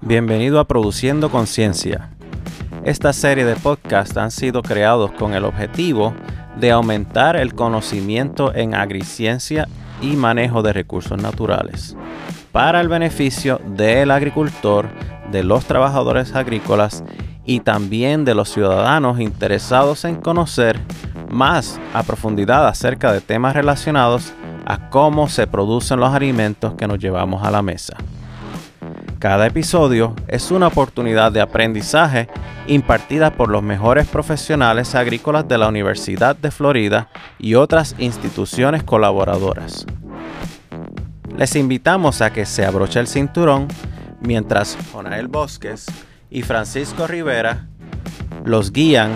Bienvenido 0.00 0.60
a 0.60 0.64
Produciendo 0.64 1.30
Conciencia. 1.30 2.10
Esta 2.84 3.12
serie 3.12 3.44
de 3.44 3.56
podcasts 3.56 4.16
han 4.16 4.30
sido 4.30 4.62
creados 4.62 5.12
con 5.12 5.32
el 5.34 5.44
objetivo 5.44 6.14
de 6.60 6.70
aumentar 6.70 7.36
el 7.36 7.54
conocimiento 7.54 8.54
en 8.54 8.74
agriciencia 8.74 9.66
y 10.02 10.16
manejo 10.16 10.62
de 10.62 10.72
recursos 10.72 11.20
naturales 11.20 11.96
para 12.54 12.80
el 12.80 12.86
beneficio 12.86 13.60
del 13.66 14.12
agricultor, 14.12 14.88
de 15.32 15.42
los 15.42 15.64
trabajadores 15.64 16.36
agrícolas 16.36 17.02
y 17.44 17.58
también 17.58 18.24
de 18.24 18.36
los 18.36 18.48
ciudadanos 18.48 19.18
interesados 19.18 20.04
en 20.04 20.14
conocer 20.14 20.78
más 21.34 21.78
a 21.92 22.02
profundidad 22.02 22.66
acerca 22.66 23.12
de 23.12 23.20
temas 23.20 23.54
relacionados 23.54 24.32
a 24.64 24.88
cómo 24.88 25.28
se 25.28 25.46
producen 25.46 26.00
los 26.00 26.14
alimentos 26.14 26.74
que 26.74 26.86
nos 26.86 26.98
llevamos 26.98 27.44
a 27.44 27.50
la 27.50 27.60
mesa. 27.60 27.96
Cada 29.18 29.46
episodio 29.46 30.14
es 30.28 30.50
una 30.50 30.68
oportunidad 30.68 31.32
de 31.32 31.40
aprendizaje 31.40 32.28
impartida 32.66 33.32
por 33.32 33.48
los 33.48 33.62
mejores 33.62 34.06
profesionales 34.06 34.94
agrícolas 34.94 35.48
de 35.48 35.58
la 35.58 35.68
Universidad 35.68 36.36
de 36.36 36.50
Florida 36.50 37.08
y 37.38 37.54
otras 37.54 37.94
instituciones 37.98 38.82
colaboradoras. 38.82 39.86
Les 41.36 41.56
invitamos 41.56 42.20
a 42.20 42.32
que 42.32 42.46
se 42.46 42.64
abroche 42.64 43.00
el 43.00 43.06
cinturón 43.06 43.66
mientras 44.20 44.78
Jonael 44.92 45.28
Bosques 45.28 45.86
y 46.30 46.42
Francisco 46.42 47.06
Rivera 47.06 47.66
los 48.44 48.72
guían 48.72 49.12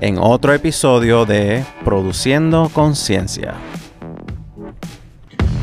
en 0.00 0.18
otro 0.18 0.52
episodio 0.52 1.24
de 1.24 1.64
Produciendo 1.84 2.70
Conciencia. 2.72 3.54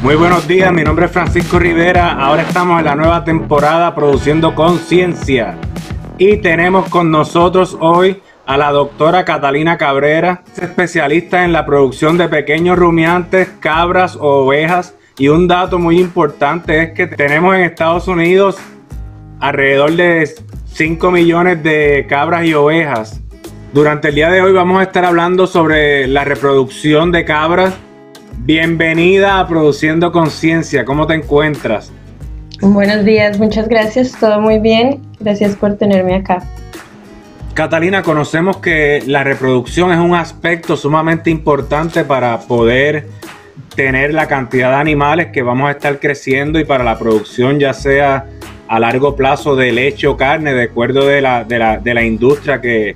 Muy 0.02 0.16
buenos 0.16 0.48
días, 0.48 0.73
mi 0.73 0.84
nombre 0.84 1.06
es 1.06 1.12
Francisco 1.12 1.59
Rivera. 1.59 2.14
Ahora 2.14 2.42
estamos 2.42 2.80
en 2.80 2.86
la 2.86 2.95
nueva 2.95 3.23
temporada 3.23 3.95
produciendo 3.95 4.53
conciencia. 4.53 5.58
Y 6.17 6.38
tenemos 6.38 6.90
con 6.90 7.09
nosotros 7.09 7.78
hoy 7.80 8.22
a 8.45 8.58
la 8.58 8.72
doctora 8.72 9.23
Catalina 9.23 9.78
Cabrera, 9.78 10.44
especialista 10.62 11.45
en 11.45 11.53
la 11.53 11.66
producción 11.66 12.18
de 12.18 12.28
pequeños 12.28 12.78
rumiantes, 12.78 13.47
cabras 13.59 14.16
o 14.16 14.45
ovejas. 14.45 14.95
Y 15.18 15.30
un 15.30 15.47
dato 15.47 15.80
muy 15.80 16.00
importante 16.00 16.81
es 16.81 16.92
que 16.92 17.08
tenemos 17.08 17.56
en 17.56 17.62
Estados 17.62 18.08
Unidos 18.08 18.58
alrededor 19.40 19.94
de 19.94 20.30
5 20.66 21.12
millones 21.12 21.64
de 21.64 22.06
cabras 22.09 22.45
y 22.45 22.53
ovejas. 22.53 23.22
Durante 23.73 24.09
el 24.09 24.16
día 24.16 24.29
de 24.29 24.39
hoy 24.39 24.53
vamos 24.53 24.79
a 24.79 24.83
estar 24.83 25.03
hablando 25.03 25.47
sobre 25.47 26.05
la 26.07 26.23
reproducción 26.23 27.11
de 27.11 27.25
cabras 27.25 27.73
Bienvenida 28.38 29.39
a 29.39 29.47
Produciendo 29.47 30.11
Conciencia, 30.11 30.85
¿cómo 30.85 31.07
te 31.07 31.16
encuentras? 31.16 31.91
Buenos 32.61 33.03
días, 33.03 33.39
muchas 33.39 33.67
gracias, 33.67 34.16
todo 34.19 34.39
muy 34.39 34.59
bien, 34.59 35.01
gracias 35.19 35.55
por 35.55 35.75
tenerme 35.75 36.13
acá. 36.13 36.44
Catalina, 37.55 38.03
conocemos 38.03 38.57
que 38.57 39.01
la 39.07 39.23
reproducción 39.23 39.91
es 39.91 39.97
un 39.97 40.13
aspecto 40.13 40.77
sumamente 40.77 41.31
importante 41.31 42.03
para 42.03 42.41
poder 42.41 43.07
tener 43.75 44.13
la 44.13 44.27
cantidad 44.27 44.69
de 44.69 44.75
animales 44.75 45.27
que 45.33 45.41
vamos 45.41 45.69
a 45.69 45.71
estar 45.71 45.99
creciendo 45.99 46.59
y 46.59 46.63
para 46.63 46.83
la 46.83 46.99
producción 46.99 47.59
ya 47.59 47.73
sea 47.73 48.27
a 48.67 48.79
largo 48.79 49.16
plazo 49.16 49.55
de 49.55 49.71
leche 49.71 50.05
o 50.05 50.16
carne, 50.16 50.53
de 50.53 50.61
acuerdo 50.61 51.07
de 51.07 51.21
la, 51.21 51.44
de 51.44 51.57
la, 51.57 51.79
de 51.79 51.94
la 51.95 52.03
industria 52.03 52.61
que, 52.61 52.94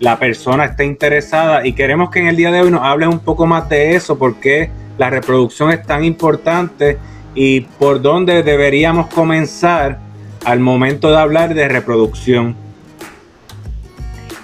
la 0.00 0.18
persona 0.18 0.66
está 0.66 0.84
interesada 0.84 1.66
y 1.66 1.72
queremos 1.72 2.10
que 2.10 2.20
en 2.20 2.26
el 2.26 2.36
día 2.36 2.50
de 2.50 2.60
hoy 2.60 2.70
nos 2.70 2.82
hables 2.82 3.08
un 3.08 3.20
poco 3.20 3.46
más 3.46 3.68
de 3.68 3.94
eso, 3.94 4.18
porque 4.18 4.70
la 4.98 5.10
reproducción 5.10 5.70
es 5.70 5.82
tan 5.82 6.04
importante 6.04 6.98
y 7.34 7.62
por 7.62 8.00
dónde 8.00 8.42
deberíamos 8.42 9.08
comenzar 9.08 9.98
al 10.44 10.60
momento 10.60 11.10
de 11.10 11.18
hablar 11.18 11.54
de 11.54 11.68
reproducción. 11.68 12.54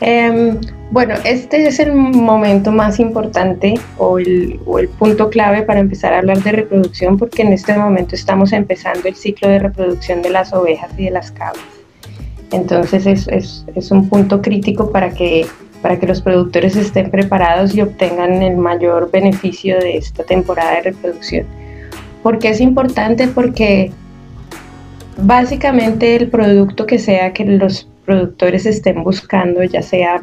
Em, 0.00 0.58
bueno, 0.90 1.14
este 1.24 1.66
es 1.66 1.78
el 1.78 1.92
momento 1.92 2.72
más 2.72 2.98
importante 2.98 3.74
o 3.98 4.18
el, 4.18 4.58
punto 4.98 5.30
clave 5.30 5.62
para 5.62 5.80
empezar 5.80 6.12
a 6.12 6.18
hablar 6.18 6.42
de 6.42 6.52
reproducción 6.52 7.18
porque 7.18 7.42
en 7.42 7.52
este 7.52 7.76
momento 7.78 8.14
estamos 8.14 8.52
empezando 8.52 9.08
el 9.08 9.14
ciclo 9.14 9.48
de 9.48 9.60
reproducción 9.60 10.22
de 10.22 10.30
las 10.30 10.52
ovejas 10.52 10.90
y 10.98 11.04
de 11.04 11.10
las 11.12 11.30
cabras. 11.30 11.81
Entonces 12.52 13.06
es, 13.06 13.64
es, 13.74 13.90
un 13.90 14.08
punto 14.08 14.42
crítico 14.42 14.92
para 14.92 15.10
que, 15.10 15.46
para 15.80 15.98
que 15.98 16.06
los 16.06 16.20
productores 16.20 16.76
estén 16.76 17.10
preparados 17.10 17.74
y 17.74 17.80
obtengan 17.80 18.42
el 18.42 18.56
mayor 18.56 19.10
beneficio 19.10 19.78
de 19.78 19.96
esta 19.96 20.22
temporada 20.22 20.76
de 20.76 20.82
reproducción. 20.82 21.46
¿Por 22.22 22.38
qué 22.38 22.50
es 22.50 22.60
importante? 22.60 23.26
Porque 23.26 23.90
básicamente 25.16 26.14
el 26.16 26.28
producto 26.28 26.86
que 26.86 26.98
sea 26.98 27.32
que 27.32 27.44
los 27.44 27.88
productores 28.04 28.66
estén 28.66 29.02
buscando, 29.02 29.62
ya 29.62 29.82
sea 29.82 30.22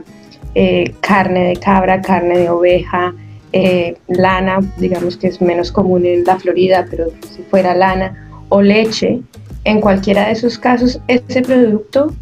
eh, 0.56 0.94
carne 1.02 1.50
de 1.50 1.56
cabra, 1.58 2.02
carne 2.02 2.38
de 2.38 2.50
oveja, 2.50 3.14
eh, 3.52 3.98
lana, 4.08 4.60
digamos 4.78 5.18
que 5.18 5.28
es 5.28 5.42
menos 5.42 5.72
común 5.72 6.06
en 6.06 6.24
la 6.24 6.38
Florida, 6.38 6.86
pero 6.90 7.08
si 7.36 7.42
fuera 7.44 7.74
lana, 7.76 8.30
o 8.50 8.62
leche, 8.62 9.22
en 9.64 9.82
cualquiera 9.82 10.28
de 10.28 10.34
esos 10.34 10.58
casos, 10.58 11.00
ese 11.08 11.42
producto 11.42 12.14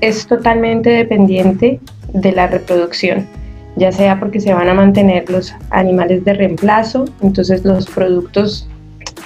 es 0.00 0.26
totalmente 0.26 0.90
dependiente 0.90 1.80
de 2.12 2.32
la 2.32 2.46
reproducción, 2.46 3.26
ya 3.76 3.90
sea 3.90 4.18
porque 4.20 4.40
se 4.40 4.54
van 4.54 4.68
a 4.68 4.74
mantener 4.74 5.28
los 5.30 5.54
animales 5.70 6.24
de 6.24 6.34
reemplazo, 6.34 7.06
entonces 7.22 7.64
los 7.64 7.86
productos 7.86 8.68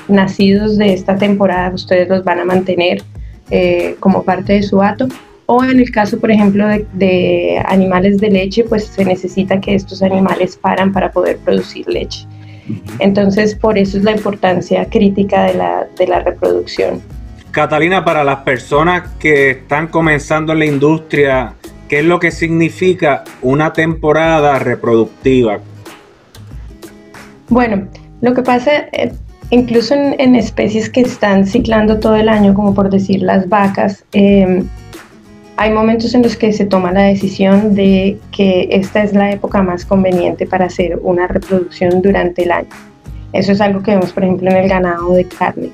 nacidos 0.09 0.79
de 0.79 0.95
esta 0.95 1.17
temporada 1.17 1.75
ustedes 1.75 2.09
los 2.09 2.25
van 2.25 2.41
a 2.41 2.45
mantener 2.45 3.03
eh, 3.51 3.97
como 4.01 4.23
parte 4.23 4.55
de 4.55 4.63
su 4.63 4.83
hato, 4.83 5.09
o 5.51 5.65
en 5.65 5.81
el 5.81 5.91
caso, 5.91 6.21
por 6.21 6.31
ejemplo, 6.31 6.67
de, 6.93 7.63
animales 7.67 8.19
de 8.19 8.31
leche, 8.31 8.65
pues 8.65 8.85
se 8.85 9.05
necesita 9.05 9.59
que 9.59 9.75
estos 9.75 10.03
animales 10.03 10.59
paran 10.59 10.93
para 10.93 11.11
poder 11.11 11.39
producir 11.39 11.89
leche. 11.89 12.27
Entonces, 12.99 13.55
por 13.55 13.79
eso 13.79 13.97
es 13.97 14.05
la 14.05 14.13
importancia 14.13 14.85
crítica 14.91 15.45
de 15.45 15.55
la, 15.55 15.87
de 15.99 16.07
la 16.07 16.21
reproducción. 16.21 17.01
Catalina, 17.59 18.05
para 18.05 18.23
las 18.23 18.43
personas 18.43 19.17
que 19.19 19.51
están 19.51 19.89
comenzando 19.89 20.53
en 20.53 20.61
la 20.61 20.67
industria, 20.67 21.55
¿qué 21.89 21.99
es 21.99 22.05
lo 22.05 22.21
que 22.21 22.31
significa 22.31 23.25
una 23.43 23.73
temporada 23.73 24.61
reproductiva? 24.61 25.59
Bueno, 27.49 27.89
lo 28.21 28.33
que 28.33 28.43
pasa, 28.43 28.87
eh, 28.93 29.11
incluso 29.51 29.95
en, 29.95 30.37
especies 30.37 30.89
que 30.89 31.01
están 31.01 31.49
ciclando 31.49 31.99
todo 31.99 32.15
el 32.15 32.29
año, 32.29 32.55
como 32.55 32.77
por 32.77 32.91
decir 32.91 33.23
las 33.23 33.49
vacas, 33.49 34.05
em, 34.13 34.69
hay 35.57 35.73
momentos 35.73 36.15
en 36.15 36.23
los 36.23 36.37
que 36.37 36.53
se 36.53 36.65
toma 36.65 36.93
la 36.93 37.03
decisión 37.03 37.75
de 37.75 38.21
que 38.31 38.69
esta 38.71 39.03
es 39.03 39.13
la 39.15 39.33
época 39.33 39.65
más 39.65 39.85
conveniente 39.85 40.47
para 40.47 40.67
hacer 40.67 41.01
una 41.03 41.27
reproducción 41.27 42.03
durante 42.03 42.45
el 42.45 42.53
año. 42.53 42.69
Eso 43.33 43.51
es 43.51 43.61
algo 43.61 43.83
que 43.83 43.97
vemos, 43.97 44.13
por 44.13 44.23
ejemplo, 44.23 44.49
en 44.49 44.59
el 44.59 44.69
ganado 44.69 45.13
de 45.13 45.25
carne. 45.25 45.71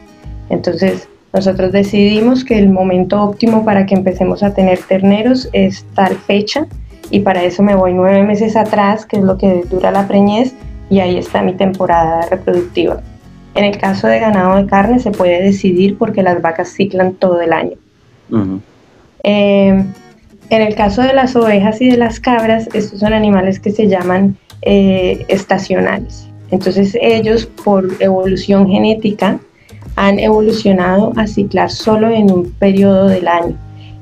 Entonces, 0.48 1.08
nosotros 1.34 1.72
decidimos 1.72 2.44
que 2.44 2.56
el 2.56 2.68
momento 2.68 3.20
óptimo 3.20 3.64
para 3.64 3.86
que 3.86 3.96
empecemos 3.96 4.44
a 4.44 4.54
tener 4.54 4.78
terneros 4.78 5.48
es 5.52 5.84
tal 5.94 6.14
fecha 6.14 6.68
y 7.10 7.20
para 7.20 7.42
eso 7.42 7.62
me 7.64 7.74
voy 7.74 7.92
nueve 7.92 8.22
meses 8.22 8.54
atrás, 8.56 9.04
que 9.04 9.16
es 9.16 9.24
lo 9.24 9.36
que 9.36 9.64
dura 9.68 9.90
la 9.90 10.06
preñez, 10.06 10.54
y 10.88 11.00
ahí 11.00 11.18
está 11.18 11.42
mi 11.42 11.52
temporada 11.54 12.26
reproductiva. 12.30 13.02
En 13.54 13.64
el 13.64 13.76
caso 13.78 14.06
de 14.06 14.20
ganado 14.20 14.56
de 14.56 14.66
carne 14.66 15.00
se 15.00 15.10
puede 15.10 15.42
decidir 15.42 15.98
porque 15.98 16.22
las 16.22 16.40
vacas 16.40 16.72
ciclan 16.72 17.14
todo 17.14 17.40
el 17.40 17.52
año. 17.52 17.76
Eh, 19.24 19.84
en 20.50 20.62
el 20.62 20.74
caso 20.76 21.02
de 21.02 21.14
las 21.14 21.34
ovejas 21.34 21.80
y 21.80 21.88
de 21.88 21.96
las 21.96 22.20
cabras, 22.20 22.68
estos 22.74 23.00
son 23.00 23.12
animales 23.12 23.58
que 23.58 23.72
se 23.72 23.88
llaman 23.88 24.36
eh, 24.62 25.24
estacionales. 25.28 26.28
Entonces 26.50 26.96
ellos 27.00 27.46
por 27.46 27.88
evolución 28.00 28.68
genética 28.68 29.40
han 29.96 30.18
evolucionado 30.18 31.12
a 31.16 31.26
ciclar 31.26 31.70
solo 31.70 32.10
en 32.10 32.30
un 32.30 32.50
periodo 32.52 33.08
del 33.08 33.28
año. 33.28 33.56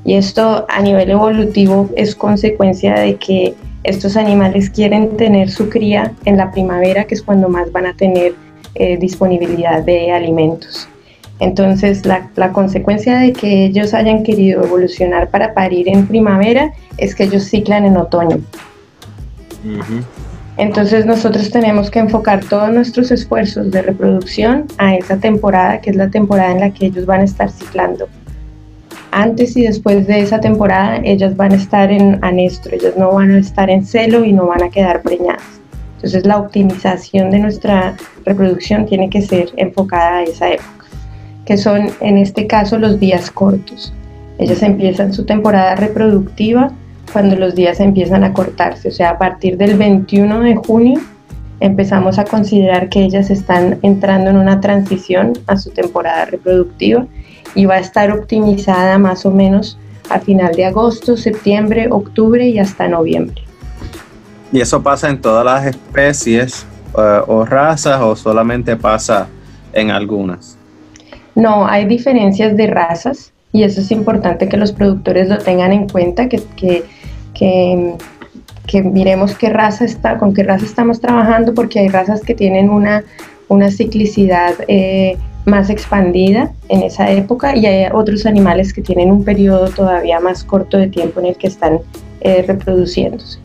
Y 0.05 0.15
esto 0.15 0.67
a 0.69 0.83
nivel 0.83 1.11
evolutivo 1.11 1.89
es 1.97 2.15
consecuencia 2.15 2.95
de 2.95 3.17
que 3.17 3.55
estos 3.85 4.17
animales 4.17 4.71
quieren 4.71 5.17
tener 5.17 5.51
su 5.51 5.69
cría 5.69 6.13
en 6.25 6.37
la 6.37 6.51
primavera, 6.51 7.05
que 7.05 7.15
es 7.15 7.23
cuando 7.23 7.49
más 7.49 7.71
van 7.73 7.87
a 7.87 7.95
tener 7.95 8.35
eh, 8.75 8.97
disponibilidad 8.97 9.83
de 9.83 10.13
alimentos. 10.13 10.89
Entonces, 11.41 12.07
la, 12.07 12.53
consecuencia 12.53 13.19
de 13.19 13.33
que 13.33 13.65
ellos 13.65 13.95
hayan 13.95 14.23
querido 14.23 14.63
evolucionar 14.65 15.29
para 15.29 15.55
parir 15.55 15.89
en 15.89 16.07
primavera 16.07 16.73
es 16.99 17.17
que 17.17 17.25
ellos 17.25 17.45
ciclan 17.45 17.85
en 17.85 17.97
otoño. 17.97 18.39
Entonces 20.59 21.07
nosotros 21.07 21.51
tenemos 21.51 21.91
que 21.91 21.99
enfocar 21.99 22.45
todos 22.45 22.71
nuestros 22.71 23.11
esfuerzos 23.11 23.71
de 23.71 23.83
reproducción 23.83 24.67
a 24.79 24.95
esa 24.95 25.17
temporada, 25.17 25.81
que 25.81 25.91
es 25.91 25.97
la 25.97 26.11
temporada 26.11 26.53
en 26.53 26.61
la 26.61 26.71
que 26.71 26.87
ellos 26.87 27.07
van 27.07 27.23
a 27.23 27.25
estar 27.25 27.51
ciclando. 27.51 28.09
Antes 29.13 29.57
y 29.57 29.63
después 29.63 30.07
de 30.07 30.21
esa 30.21 30.41
temporada, 30.41 31.01
ellas 31.05 31.37
van 31.37 31.53
a 31.53 31.57
estar 31.57 31.91
en 31.91 32.19
anestro, 32.23 32.75
ellas 32.75 32.95
no 32.97 33.13
van 33.13 33.31
a 33.31 33.39
estar 33.39 33.71
en 33.71 33.85
celo 33.85 34.25
y 34.25 34.33
no 34.33 34.47
van 34.47 34.63
a 34.63 34.71
quedar 34.71 35.03
preñadas. 35.03 35.43
Entonces 35.97 36.27
la 36.27 36.39
optimización 36.39 37.31
de 37.31 37.39
nuestra 37.39 37.97
reproducción 38.25 38.87
tiene 38.87 39.09
que 39.09 39.23
ser 39.23 39.51
enfocada 39.57 40.19
a 40.19 40.23
esa 40.25 40.51
época, 40.51 40.87
que 41.45 41.57
son 41.57 41.91
en 42.01 42.19
este 42.19 42.47
caso 42.47 42.79
los 42.79 42.99
días 42.99 43.31
cortos. 43.31 43.93
Ellas 44.39 44.63
empiezan 44.63 45.13
su 45.13 45.25
temporada 45.25 45.77
reproductiva 45.77 46.73
cuando 47.13 47.37
los 47.37 47.55
días 47.55 47.81
empiezan 47.81 48.25
a 48.25 48.33
cortarse, 48.33 48.89
o 48.89 48.93
sea, 48.93 49.11
a 49.11 49.19
partir 49.19 49.57
del 49.57 49.77
21 49.77 50.41
de 50.41 50.57
junio 50.57 51.01
empezamos 51.61 52.19
a 52.19 52.25
considerar 52.25 52.89
que 52.89 53.05
ellas 53.05 53.31
están 53.31 53.79
entrando 53.83 54.31
en 54.31 54.37
una 54.37 54.61
transición 54.61 55.33
a 55.47 55.57
su 55.57 55.71
temporada 55.71 56.25
reproductiva 56.25 57.07
y 57.55 57.67
va 57.67 57.75
a 57.75 57.79
estar 57.79 58.11
optimizada 58.11 58.99
más 58.99 59.25
o 59.25 59.31
menos 59.31 59.79
a 60.11 60.19
final 60.19 60.55
de 60.55 60.65
agosto, 60.65 61.17
septiembre, 61.17 61.87
octubre 61.91 62.47
y 62.49 62.59
hasta 62.59 62.89
noviembre. 62.89 63.43
¿Y 64.51 64.61
eso 64.61 64.83
pasa 64.83 65.09
en 65.09 65.21
todas 65.21 65.45
las 65.45 65.65
especies 65.67 66.67
eh, 66.99 67.21
o 67.27 67.45
razas 67.45 68.01
o 68.01 68.17
solamente 68.17 68.77
pasa 68.77 69.29
en 69.73 69.91
algunas? 69.91 70.59
No, 71.35 71.67
hay 71.67 71.87
diferencias 71.87 72.57
de 72.57 72.67
razas 72.67 73.33
y 73.53 73.63
eso 73.63 73.81
es 73.81 73.91
importante 73.91 74.49
que 74.49 74.57
los 74.57 74.73
productores 74.73 75.29
lo 75.29 75.39
tengan 75.39 75.73
en 75.73 75.89
cuenta, 75.89 76.29
que, 76.29 76.43
que, 76.57 76.85
que, 77.35 77.97
miremos 78.85 79.35
qué 79.37 79.51
raza 79.51 79.85
está, 79.85 80.19
con 80.19 80.33
qué 80.35 80.43
raza 80.43 80.65
estamos 80.65 81.01
trabajando, 81.01 81.55
porque 81.55 81.81
hay 81.81 81.89
razas 81.89 82.23
que 82.23 82.35
tienen 82.35 82.71
una, 82.71 83.05
una 83.49 83.71
ciclicidad 83.71 84.55
eh, 84.69 85.17
más 85.45 85.71
expandida 85.71 86.53
en 86.69 86.83
esa 86.83 87.11
época 87.11 87.57
y 87.57 87.67
hay 87.67 87.89
otros 87.93 88.27
animales 88.27 88.73
que 88.73 88.81
tienen 88.81 89.11
un 89.11 89.25
periodo 89.25 89.69
todavía 89.71 90.21
más 90.21 90.45
corto 90.45 90.79
de 90.79 90.89
tiempo 90.89 91.21
en 91.21 91.27
el 91.27 91.37
que 91.37 91.49
están 91.49 91.81
eh, 92.21 92.45
reproduciéndose. 92.47 93.39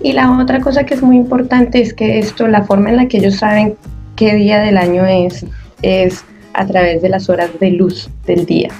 Y 0.00 0.12
la 0.12 0.38
otra 0.38 0.60
cosa 0.60 0.84
que 0.84 0.94
es 0.94 1.02
muy 1.02 1.16
importante 1.16 1.80
es 1.80 1.92
que 1.92 2.18
esto, 2.18 2.46
la 2.46 2.62
forma 2.62 2.90
en 2.90 2.96
la 2.96 3.08
que 3.08 3.18
ellos 3.18 3.36
saben 3.36 3.76
qué 4.14 4.34
día 4.34 4.60
del 4.60 4.76
año 4.76 5.04
es, 5.06 5.44
es 5.82 6.24
a 6.52 6.66
través 6.66 7.02
de 7.02 7.08
las 7.08 7.28
horas 7.28 7.50
de 7.58 7.70
luz 7.70 8.10
del 8.26 8.46
día. 8.46 8.70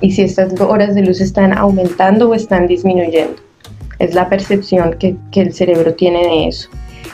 Y 0.00 0.12
si 0.12 0.22
estas 0.22 0.60
horas 0.60 0.94
de 0.94 1.02
luz 1.02 1.20
están 1.20 1.56
aumentando 1.56 2.28
o 2.28 2.34
están 2.34 2.66
disminuyendo. 2.66 3.36
Es 4.04 4.14
la 4.14 4.28
percepción 4.28 4.96
que, 4.98 5.16
que 5.30 5.40
el 5.40 5.52
cerebro 5.52 5.94
tiene 5.94 6.22
de 6.22 6.48
eso. 6.48 6.68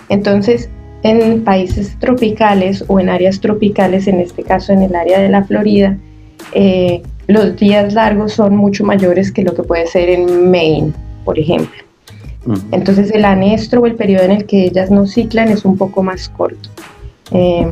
Entonces, 0.09 0.69
en 1.03 1.45
países 1.45 1.97
tropicales 1.99 2.85
o 2.89 3.01
en 3.01 3.09
áreas 3.09 3.41
tropicales, 3.41 4.07
en 4.07 4.21
este 4.21 4.43
caso 4.43 4.73
en 4.73 4.83
el 4.83 4.95
área 4.95 5.21
de 5.21 5.29
la 5.29 5.45
Florida, 5.45 5.97
eh, 6.53 7.03
los 7.27 7.57
días 7.57 7.95
largos 7.95 8.33
son 8.33 8.57
mucho 8.57 8.85
mayores 8.85 9.33
que 9.33 9.43
lo 9.43 9.55
que 9.55 9.63
puede 9.63 9.87
ser 9.87 10.11
en 10.11 10.51
Maine, 10.51 10.93
por 11.25 11.39
ejemplo. 11.39 11.83
Entonces 12.73 13.11
el 13.13 13.25
anestro 13.25 13.83
o 13.83 13.87
el 13.87 13.95
periodo 13.95 14.25
en 14.25 14.33
el 14.33 14.47
que 14.47 14.65
ellas 14.65 14.91
no 14.91 15.07
ciclan 15.07 15.49
es 15.49 15.65
un 15.65 15.77
poco 15.77 16.03
más 16.03 16.29
corto. 16.29 16.71
Em, 17.31 17.71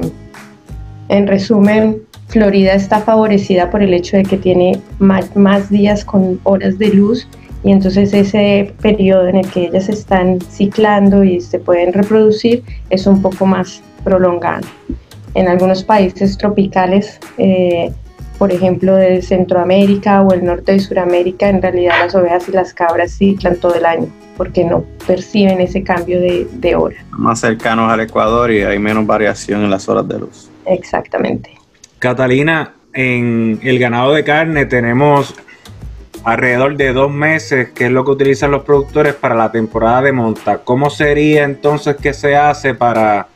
en 1.09 1.27
resumen, 1.27 2.03
Florida 2.29 2.75
está 2.75 3.01
favorecida 3.01 3.71
por 3.71 3.83
el 3.83 3.95
hecho 3.95 4.19
de 4.19 4.25
que 4.25 4.37
tiene 4.37 4.79
más, 4.99 5.35
más 5.35 5.71
días 5.71 6.05
con 6.05 6.39
horas 6.45 6.79
de 6.79 6.89
luz 6.89 7.27
y 7.65 7.73
entonces 7.73 8.15
ese 8.15 8.73
periodo 8.81 9.29
en 9.29 9.37
el 9.37 9.51
que 9.51 9.67
ellas 9.67 9.89
están 9.89 10.41
ciclando 10.41 11.25
y 11.25 11.41
se 11.41 11.59
pueden 11.59 11.93
reproducir 11.93 12.63
es 12.91 13.07
un 13.07 13.21
poco 13.21 13.47
más 13.47 13.83
prolongado. 14.05 14.67
En 15.35 15.49
algunos 15.49 15.83
países 15.83 16.39
tropicales, 16.39 17.19
eh, 17.37 17.93
por 18.39 18.53
ejemplo 18.53 18.95
de 18.95 19.21
Centroamérica 19.23 20.23
o 20.23 20.33
el 20.33 20.45
norte 20.45 20.73
de 20.73 20.81
Sudamérica, 20.81 21.49
en 21.49 21.61
realidad 21.61 21.95
las 22.01 22.15
ovejas 22.15 22.49
y 22.49 22.53
las 22.53 22.73
cabras 22.73 23.13
ciclan 23.13 23.57
todo 23.57 23.75
el 23.75 23.85
año 23.85 24.09
porque 24.37 24.65
no 24.65 24.85
perciben 25.05 25.61
ese 25.61 25.83
cambio 25.83 26.21
de, 26.21 26.47
de 26.53 26.77
hora. 26.77 26.97
Más 27.11 27.41
cercanos 27.41 27.91
al 27.91 28.01
Ecuador 28.01 28.53
y 28.53 28.63
hay 28.63 28.79
menos 28.79 29.05
variación 29.05 29.65
en 29.65 29.71
las 29.71 29.89
horas 29.89 30.07
de 30.07 30.21
luz. 30.21 30.49
Exactamente. 30.65 31.51
Catalina, 31.99 32.75
en 32.93 33.59
el 33.63 33.79
ganado 33.81 34.15
de 34.15 34.23
carne 34.23 34.65
tenemos 34.67 35.35
alrededor 36.25 36.77
de 36.77 36.93
dos 36.93 37.11
meses, 37.11 37.71
que 37.71 37.87
es 37.87 37.91
lo 37.91 38.05
que 38.05 38.11
utilizan 38.11 38.51
los 38.51 38.65
productores 38.65 39.15
para 39.15 39.35
la 39.35 39.51
temporada 39.51 40.03
de 40.03 40.13
monta. 40.13 40.59
¿Cómo 40.59 40.91
sería 40.91 41.45
entonces 41.45 41.97
que 41.97 42.13
se 42.13 42.37
hace 42.37 42.75
para 42.75 43.29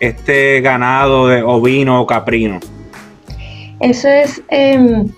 este 0.00 0.60
ganado 0.60 1.28
de 1.28 1.42
ovino 1.42 2.00
o 2.00 2.06
caprino? 2.06 2.60
Eso 3.80 4.08
es 4.08 4.42
em, 4.48 5.08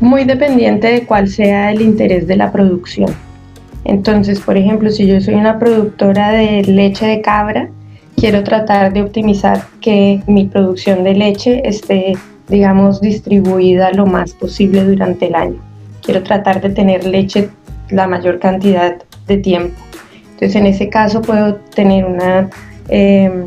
muy 0.00 0.24
dependiente 0.24 0.88
de 0.88 1.06
cuál 1.06 1.28
sea 1.28 1.72
el 1.72 1.80
interés 1.80 2.26
de 2.26 2.36
la 2.36 2.52
producción. 2.52 3.10
Entonces, 3.84 4.40
por 4.40 4.56
ejemplo, 4.56 4.90
si 4.90 5.06
yo 5.06 5.20
soy 5.20 5.34
una 5.34 5.58
productora 5.58 6.30
de 6.30 6.62
leche 6.62 7.04
de 7.06 7.20
cabra, 7.20 7.68
quiero 8.16 8.44
tratar 8.44 8.92
de 8.92 9.02
optimizar 9.02 9.64
que 9.80 10.22
mi 10.28 10.46
producción 10.46 11.02
de 11.02 11.14
leche 11.14 11.62
esté, 11.68 12.12
digamos, 12.48 13.00
distribuida 13.00 13.90
lo 13.92 14.06
más 14.06 14.32
posible 14.34 14.84
durante 14.84 15.26
el 15.26 15.34
año. 15.34 15.71
Quiero 16.02 16.22
tratar 16.22 16.60
de 16.60 16.70
tener 16.70 17.04
leche 17.06 17.50
la 17.90 18.06
mayor 18.06 18.38
cantidad 18.38 19.02
de 19.26 19.36
tiempo. 19.38 19.76
Entonces, 20.32 20.56
en 20.56 20.66
ese 20.66 20.88
caso 20.88 21.22
puedo 21.22 21.54
tener 21.74 22.04
una 22.04 22.50
em, 22.88 23.46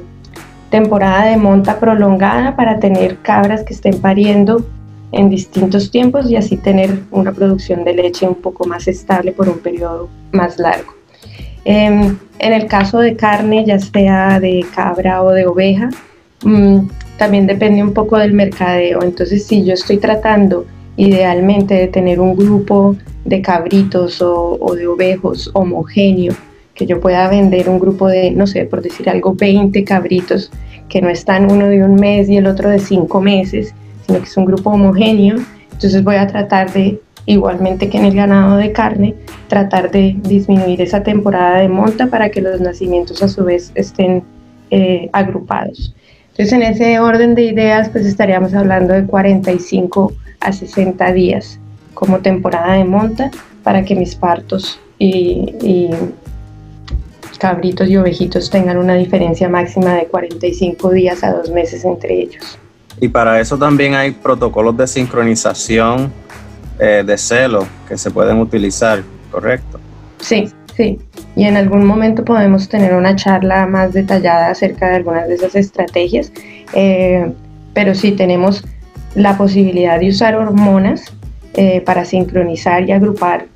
temporada 0.70 1.26
de 1.26 1.38
monta 1.38 1.80
prolongada 1.80 2.56
para 2.56 2.80
tener 2.80 3.18
cabras 3.18 3.64
que 3.64 3.74
estén 3.74 4.00
pariendo 4.00 4.66
en 5.12 5.30
distintos 5.30 5.92
tiempos 5.92 6.30
y 6.30 6.36
así 6.36 6.58
tener 6.58 7.00
una 7.12 7.32
producción 7.32 7.84
de 7.84 7.94
leche 7.94 8.28
un 8.28 8.36
poco 8.36 8.66
más 8.66 8.88
estable 8.88 9.32
por 9.32 9.50
un 9.50 9.60
periodo 9.60 10.10
más 10.32 10.58
largo. 10.58 10.94
Em, 11.64 12.18
en 12.40 12.54
el 12.54 12.68
caso 12.68 13.00
de 13.00 13.16
carne, 13.16 13.66
ya 13.66 13.80
sea 13.80 14.40
de 14.40 14.66
cabra 14.76 15.24
o 15.24 15.32
de 15.32 15.48
oveja, 15.48 15.90
mm, 16.44 16.80
también 17.18 17.48
depende 17.48 17.82
un 17.82 17.94
poco 17.94 18.18
del 18.18 18.34
mercadeo. 18.34 19.02
Entonces, 19.04 19.48
si 19.48 19.64
yo 19.64 19.74
estoy 19.74 19.98
tratando 19.98 20.66
idealmente 20.98 21.74
de 21.74 21.88
tener 21.88 22.20
un 22.20 22.36
grupo 22.36 22.96
de 23.26 23.42
cabritos 23.42 24.22
o, 24.22 24.76
de 24.76 24.88
ovejos 24.88 25.50
homogéneo, 25.54 26.34
que 26.74 26.86
yo 26.86 27.00
pueda 27.00 27.28
vender 27.30 27.70
un 27.70 27.80
grupo 27.80 28.08
de, 28.08 28.32
no 28.32 28.48
sé, 28.48 28.66
por 28.66 28.82
decir 28.82 29.10
algo, 29.10 29.34
20 29.34 29.84
cabritos, 29.84 30.52
que 30.90 31.02
no 31.02 31.10
están 31.10 31.52
uno 31.52 31.68
de 31.68 31.84
un 31.84 31.96
mes 31.96 32.30
y 32.30 32.38
el 32.38 32.48
otro 32.48 32.70
de 32.70 32.80
cinco 32.80 33.22
meses, 33.22 33.74
sino 34.06 34.20
que 34.20 34.26
es 34.26 34.38
un 34.38 34.46
grupo 34.46 34.72
homogéneo. 34.72 35.38
Entonces 35.72 36.04
voy 36.04 36.16
a 36.16 36.28
tratar 36.28 36.72
de, 36.74 37.00
igualmente 37.26 37.90
que 37.90 37.98
en 37.98 38.06
el 38.06 38.16
ganado 38.16 38.58
de 38.58 38.72
carne, 38.72 39.16
tratar 39.48 39.90
de 39.90 40.16
disminuir 40.22 40.82
esa 40.82 41.02
temporada 41.02 41.60
de 41.60 41.70
monta 41.70 42.08
para 42.08 42.30
que 42.30 42.42
los 42.42 42.62
nacimientos 42.62 43.24
a 43.24 43.28
su 43.28 43.44
vez 43.44 43.72
estén 43.76 44.24
eh, 44.70 45.10
agrupados. 45.14 45.96
Entonces 46.38 46.54
en 46.54 46.64
ese 46.64 47.00
orden 47.00 47.34
de 47.34 47.44
ideas 47.44 47.90
pues 47.90 48.06
estaríamos 48.06 48.54
hablando 48.54 48.94
de 48.94 49.06
45 49.06 50.12
a 50.42 50.52
60 50.52 51.14
días 51.14 51.60
como 51.94 52.20
temporada 52.20 52.74
de 52.74 52.84
monta 52.84 53.32
para 53.64 53.86
que 53.86 53.96
mis 53.96 54.16
partos 54.16 54.80
y, 55.00 55.56
y 55.62 55.90
cabritos 57.38 57.88
y 57.88 57.96
ovejitos 57.96 58.50
tengan 58.50 58.78
una 58.78 58.96
diferencia 58.96 59.48
máxima 59.48 59.94
de 59.94 60.08
45 60.08 60.92
días 60.92 61.24
a 61.24 61.34
dos 61.34 61.50
meses 61.50 61.86
entre 61.86 62.22
ellos. 62.22 62.60
Y 63.00 63.08
para 63.08 63.40
eso 63.40 63.58
también 63.58 63.94
hay 63.94 64.12
protocolos 64.12 64.76
de 64.76 64.88
sincronización 64.88 66.12
eh, 66.80 67.04
de 67.06 67.18
celo 67.18 67.66
que 67.88 67.98
se 67.98 68.12
pueden 68.12 68.40
utilizar, 68.40 69.04
¿correcto? 69.32 69.80
Sí, 70.20 70.52
sí. 70.76 71.00
Y 71.36 71.46
en 71.46 71.58
algún 71.58 71.86
momento 71.86 72.24
podemos 72.24 72.70
tener 72.70 72.94
una 72.94 73.16
charla 73.16 73.66
más 73.68 73.94
detallada 73.94 74.50
acerca 74.50 74.90
de 74.90 74.96
algunas 74.96 75.28
de 75.28 75.36
esas 75.36 75.56
estrategias. 75.56 76.32
Eh, 76.74 77.32
pero 77.74 77.94
sí 77.94 78.12
tenemos 78.12 78.64
la 79.16 79.38
posibilidad 79.38 80.00
de 80.00 80.10
usar 80.10 80.36
hormonas 80.36 81.14
eh, 81.56 81.82
para 81.82 82.06
sincronizar 82.06 82.88
y 82.88 82.92
agrupar 82.92 83.48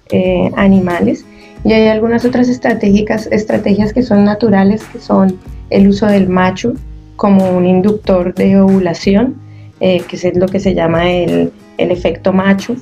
animales. 0.56 1.26
Y 1.64 1.74
hay 1.74 1.88
algunas 1.88 2.26
otras 2.26 2.50
estrategias, 2.50 3.28
estrategias 3.32 3.94
que 3.94 4.02
son 4.02 4.24
naturales, 4.24 4.84
que 4.86 5.00
son 5.00 5.38
el 5.70 5.88
uso 5.88 6.08
del 6.08 6.30
macho 6.30 6.74
como 7.16 7.52
un 7.52 7.66
inductor 7.66 8.34
de 8.34 8.60
ovulación, 8.60 9.36
eh, 9.82 10.02
que 10.08 10.16
es 10.16 10.36
lo 10.36 10.48
que 10.48 10.60
se 10.60 10.74
llama 10.74 11.10
el, 11.12 11.52
el 11.78 11.92
efecto 11.92 12.32
macho, 12.32 12.76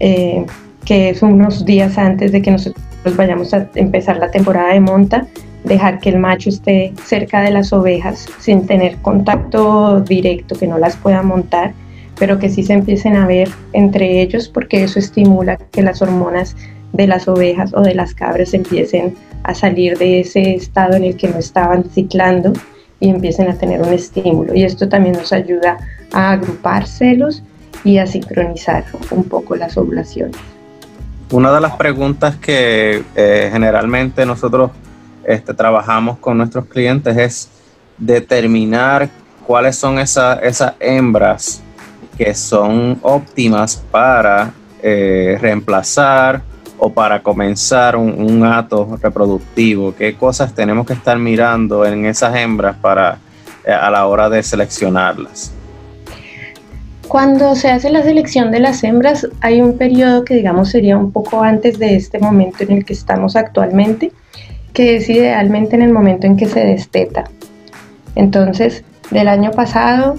eh, 0.00 0.44
que 0.84 1.10
es 1.10 1.22
unos 1.22 1.64
días 1.64 1.96
antes 1.96 2.32
de 2.32 2.42
que 2.42 2.50
nosotros 2.50 2.84
vayamos 3.04 3.54
a 3.54 3.68
empezar 3.74 4.18
la 4.18 4.30
temporada 4.30 4.72
de 4.72 4.80
monta, 4.80 5.26
dejar 5.64 6.00
que 6.00 6.10
el 6.10 6.18
macho 6.18 6.48
esté 6.48 6.92
cerca 7.04 7.42
de 7.42 7.50
las 7.50 7.72
ovejas 7.72 8.26
sin 8.38 8.66
tener 8.66 8.96
contacto 8.98 10.00
directo, 10.00 10.56
que 10.56 10.66
no 10.66 10.78
las 10.78 10.96
pueda 10.96 11.22
montar, 11.22 11.72
pero 12.18 12.38
que 12.38 12.48
sí 12.48 12.62
se 12.62 12.74
empiecen 12.74 13.16
a 13.16 13.26
ver 13.26 13.48
entre 13.72 14.20
ellos 14.20 14.48
porque 14.48 14.84
eso 14.84 14.98
estimula 14.98 15.56
que 15.56 15.82
las 15.82 16.02
hormonas 16.02 16.56
de 16.92 17.06
las 17.06 17.28
ovejas 17.28 17.72
o 17.74 17.82
de 17.82 17.94
las 17.94 18.14
cabras 18.14 18.52
empiecen 18.52 19.14
a 19.44 19.54
salir 19.54 19.96
de 19.96 20.20
ese 20.20 20.54
estado 20.54 20.96
en 20.96 21.04
el 21.04 21.16
que 21.16 21.28
no 21.28 21.38
estaban 21.38 21.84
ciclando 21.84 22.52
y 23.00 23.08
empiecen 23.08 23.48
a 23.48 23.54
tener 23.54 23.80
un 23.80 23.92
estímulo. 23.92 24.54
Y 24.54 24.64
esto 24.64 24.88
también 24.88 25.16
nos 25.16 25.32
ayuda 25.32 25.78
a 26.12 26.32
agrupar 26.32 26.86
celos 26.86 27.42
y 27.84 27.98
a 27.98 28.06
sincronizar 28.06 28.84
un 29.10 29.24
poco 29.24 29.56
las 29.56 29.78
ovulaciones. 29.78 30.36
Una 31.30 31.52
de 31.52 31.60
las 31.60 31.76
preguntas 31.76 32.34
que 32.36 33.04
eh, 33.14 33.50
generalmente 33.52 34.26
nosotros 34.26 34.72
este, 35.22 35.54
trabajamos 35.54 36.18
con 36.18 36.36
nuestros 36.36 36.66
clientes 36.66 37.16
es 37.16 37.48
determinar 37.98 39.08
cuáles 39.46 39.76
son 39.76 40.00
esas 40.00 40.74
hembras 40.80 41.62
que 42.18 42.34
son 42.34 42.98
óptimas 43.02 43.80
para 43.92 44.52
eh, 44.82 45.38
reemplazar 45.40 46.42
o 46.78 46.92
para 46.92 47.22
comenzar 47.22 47.94
un, 47.94 48.10
un, 48.10 48.44
acto 48.44 48.98
reproductivo? 49.00 49.94
¿Qué 49.94 50.16
cosas 50.16 50.52
tenemos 50.52 50.84
que 50.84 50.94
estar 50.94 51.16
mirando 51.16 51.86
en 51.86 52.06
esas 52.06 52.34
hembras 52.34 52.74
para 52.76 53.18
eh, 53.64 53.72
a 53.72 53.88
la 53.88 54.04
hora 54.06 54.28
de 54.28 54.42
seleccionarlas? 54.42 55.52
Cuando 57.10 57.56
se 57.56 57.72
hace 57.72 57.90
la 57.90 58.04
selección 58.04 58.52
de 58.52 58.60
las 58.60 58.84
hembras, 58.84 59.26
hay 59.40 59.60
un 59.60 59.76
periodo 59.76 60.24
que 60.24 60.36
digamos 60.36 60.68
sería 60.68 60.96
un 60.96 61.10
poco 61.10 61.42
antes 61.42 61.76
de 61.80 61.96
este 61.96 62.20
momento 62.20 62.62
en 62.62 62.70
el 62.70 62.84
que 62.84 62.92
estamos 62.92 63.34
actualmente, 63.34 64.12
que 64.72 64.94
es 64.94 65.08
idealmente 65.10 65.74
en 65.74 65.82
el 65.82 65.92
momento 65.92 66.28
en 66.28 66.36
que 66.36 66.46
se 66.46 66.60
desteta. 66.60 67.24
Entonces, 68.14 68.84
del 69.10 69.26
año 69.26 69.50
pasado, 69.50 70.18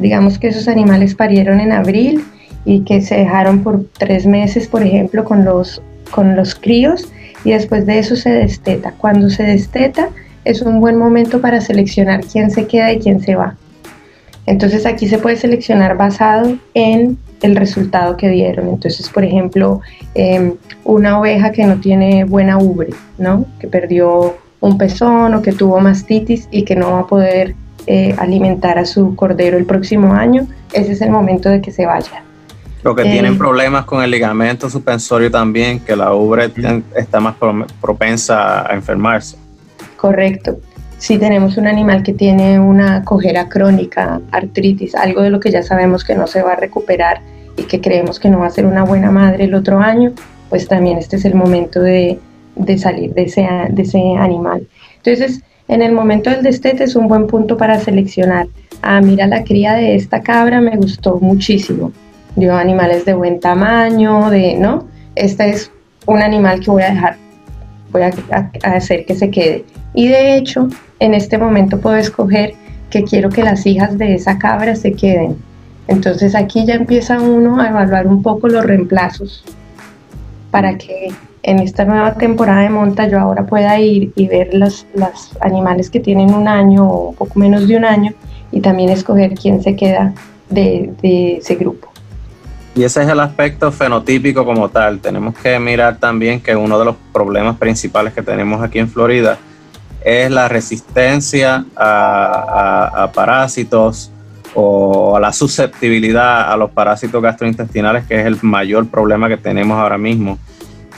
digamos 0.00 0.40
que 0.40 0.48
esos 0.48 0.66
animales 0.66 1.14
parieron 1.14 1.60
en 1.60 1.70
abril 1.70 2.24
y 2.64 2.80
que 2.80 3.00
se 3.00 3.14
dejaron 3.14 3.62
por 3.62 3.84
tres 3.96 4.26
meses, 4.26 4.66
por 4.66 4.82
ejemplo, 4.82 5.24
con 5.24 5.44
los, 5.44 5.82
con 6.10 6.34
los 6.34 6.56
críos 6.56 7.12
y 7.44 7.52
después 7.52 7.86
de 7.86 8.00
eso 8.00 8.16
se 8.16 8.30
desteta. 8.30 8.92
Cuando 8.98 9.30
se 9.30 9.44
desteta 9.44 10.08
es 10.44 10.62
un 10.62 10.80
buen 10.80 10.96
momento 10.96 11.40
para 11.40 11.60
seleccionar 11.60 12.22
quién 12.24 12.50
se 12.50 12.66
queda 12.66 12.92
y 12.92 12.98
quién 12.98 13.20
se 13.20 13.36
va. 13.36 13.56
Entonces 14.46 14.84
aquí 14.86 15.08
se 15.08 15.18
puede 15.18 15.36
seleccionar 15.36 15.96
basado 15.96 16.56
en 16.74 17.18
el 17.42 17.56
resultado 17.56 18.16
que 18.16 18.28
dieron. 18.28 18.68
Entonces, 18.68 19.08
por 19.08 19.24
ejemplo, 19.24 19.80
em, 20.14 20.54
una 20.84 21.18
oveja 21.18 21.52
que 21.52 21.64
no 21.64 21.76
tiene 21.76 22.24
buena 22.24 22.58
ubre, 22.58 22.90
¿no? 23.18 23.46
Que 23.58 23.68
perdió 23.68 24.36
un 24.60 24.78
pezón 24.78 25.34
o 25.34 25.42
que 25.42 25.52
tuvo 25.52 25.80
mastitis 25.80 26.48
y 26.50 26.64
que 26.64 26.76
no 26.76 26.92
va 26.92 27.00
a 27.00 27.06
poder 27.06 27.54
eh, 27.86 28.14
alimentar 28.18 28.78
a 28.78 28.86
su 28.86 29.14
cordero 29.14 29.58
el 29.58 29.66
próximo 29.66 30.14
año, 30.14 30.46
ese 30.72 30.92
es 30.92 31.02
el 31.02 31.10
momento 31.10 31.50
de 31.50 31.60
que 31.60 31.70
se 31.70 31.84
vaya. 31.84 32.22
Lo 32.82 32.94
que 32.94 33.02
tienen 33.02 33.34
eh, 33.34 33.36
problemas 33.36 33.84
con 33.84 34.02
el 34.02 34.10
ligamento 34.10 34.70
suspensorio 34.70 35.30
también, 35.30 35.80
que 35.80 35.94
la 35.96 36.14
ubre 36.14 36.50
está 36.96 37.20
más 37.20 37.34
propensa 37.80 38.70
a 38.70 38.74
enfermarse. 38.74 39.36
Correcto 39.96 40.58
si 41.04 41.18
tenemos 41.18 41.58
un 41.58 41.66
animal 41.66 42.02
que 42.02 42.14
tiene 42.14 42.58
una 42.58 43.04
cojera 43.04 43.50
crónica, 43.50 44.22
artritis, 44.32 44.94
algo 44.94 45.20
de 45.20 45.28
lo 45.28 45.38
que 45.38 45.50
ya 45.50 45.62
sabemos 45.62 46.02
que 46.02 46.14
no 46.14 46.26
se 46.26 46.40
va 46.40 46.52
a 46.52 46.56
recuperar 46.56 47.20
y 47.58 47.64
que 47.64 47.82
creemos 47.82 48.18
que 48.18 48.30
no 48.30 48.38
va 48.38 48.46
a 48.46 48.50
ser 48.50 48.64
una 48.64 48.84
buena 48.84 49.10
madre 49.10 49.44
el 49.44 49.54
otro 49.54 49.80
año, 49.80 50.12
pues 50.48 50.66
también 50.66 50.96
este 50.96 51.16
es 51.16 51.26
el 51.26 51.34
momento 51.34 51.82
de, 51.82 52.18
salir 52.78 53.12
de 53.12 53.24
ese, 53.24 53.46
de 53.68 53.82
ese 53.82 54.00
animal. 54.18 54.66
Entonces, 54.96 55.42
en 55.68 55.82
el 55.82 55.92
momento 55.92 56.30
del 56.30 56.42
destete 56.42 56.84
es 56.84 56.96
un 56.96 57.06
buen 57.06 57.26
punto 57.26 57.58
para 57.58 57.78
seleccionar. 57.80 58.46
Ah, 58.80 59.02
mira, 59.02 59.26
la 59.26 59.44
cría 59.44 59.74
de 59.74 59.96
esta 59.96 60.22
cabra 60.22 60.62
me 60.62 60.74
gustó 60.74 61.18
muchísimo. 61.20 61.92
Dio 62.34 62.56
animales 62.56 63.04
de 63.04 63.12
buen 63.12 63.40
tamaño, 63.40 64.30
de, 64.30 64.54
¿no? 64.54 64.86
Este 65.16 65.50
es 65.50 65.70
un 66.06 66.22
animal 66.22 66.60
que 66.60 66.70
voy 66.70 66.82
a 66.82 66.94
dejar, 66.94 67.18
a 68.02 68.50
hacer 68.62 69.04
que 69.06 69.14
se 69.14 69.30
quede. 69.30 69.64
Y 69.94 70.08
de 70.08 70.36
hecho, 70.36 70.68
en 70.98 71.14
este 71.14 71.38
momento 71.38 71.80
puedo 71.80 71.96
escoger 71.96 72.54
que 72.90 73.04
quiero 73.04 73.28
que 73.28 73.42
las 73.42 73.66
hijas 73.66 73.98
de 73.98 74.14
esa 74.14 74.38
cabra 74.38 74.76
se 74.76 74.92
queden. 74.92 75.36
Entonces 75.88 76.34
aquí 76.34 76.64
ya 76.64 76.74
empieza 76.74 77.20
uno 77.20 77.60
a 77.60 77.68
evaluar 77.68 78.06
un 78.06 78.22
poco 78.22 78.48
los 78.48 78.64
reemplazos 78.64 79.44
para 80.50 80.78
que 80.78 81.08
en 81.42 81.58
esta 81.58 81.84
nueva 81.84 82.14
temporada 82.14 82.62
de 82.62 82.70
monta 82.70 83.06
yo 83.08 83.20
ahora 83.20 83.44
pueda 83.44 83.78
ir 83.78 84.12
y 84.16 84.28
ver 84.28 84.54
los, 84.54 84.86
animales 85.40 85.90
que 85.90 86.00
tienen 86.00 86.32
un 86.32 86.48
año 86.48 86.88
o 86.88 87.10
un 87.10 87.14
poco 87.16 87.38
menos 87.38 87.68
de 87.68 87.76
un 87.76 87.84
año 87.84 88.12
y 88.50 88.60
también 88.60 88.88
escoger 88.90 89.34
quién 89.34 89.62
se 89.62 89.76
queda 89.76 90.14
de, 90.48 90.92
de 91.02 91.36
ese 91.38 91.56
grupo. 91.56 91.93
Y 92.74 92.82
ese 92.82 93.02
es 93.02 93.08
el 93.08 93.20
aspecto 93.20 93.70
fenotípico 93.70 94.44
como 94.44 94.68
tal. 94.68 94.98
Tenemos 94.98 95.36
que 95.38 95.58
mirar 95.60 95.98
también 95.98 96.40
que 96.40 96.56
uno 96.56 96.78
de 96.78 96.84
los 96.84 96.96
problemas 97.12 97.56
principales 97.56 98.12
que 98.12 98.22
tenemos 98.22 98.62
aquí 98.62 98.80
en 98.80 98.88
Florida 98.88 99.38
es 100.04 100.30
la 100.30 100.48
resistencia 100.48 101.64
a, 101.76 103.10
parásitos 103.14 104.10
o 104.54 105.16
a 105.16 105.20
la 105.20 105.32
susceptibilidad 105.32 106.52
a 106.52 106.56
los 106.56 106.70
parásitos 106.70 107.22
gastrointestinales, 107.22 108.06
que 108.06 108.20
es 108.20 108.26
el 108.26 108.38
mayor 108.42 108.88
problema 108.88 109.28
que 109.28 109.36
tenemos 109.36 109.78
ahora 109.78 109.98
mismo. 109.98 110.38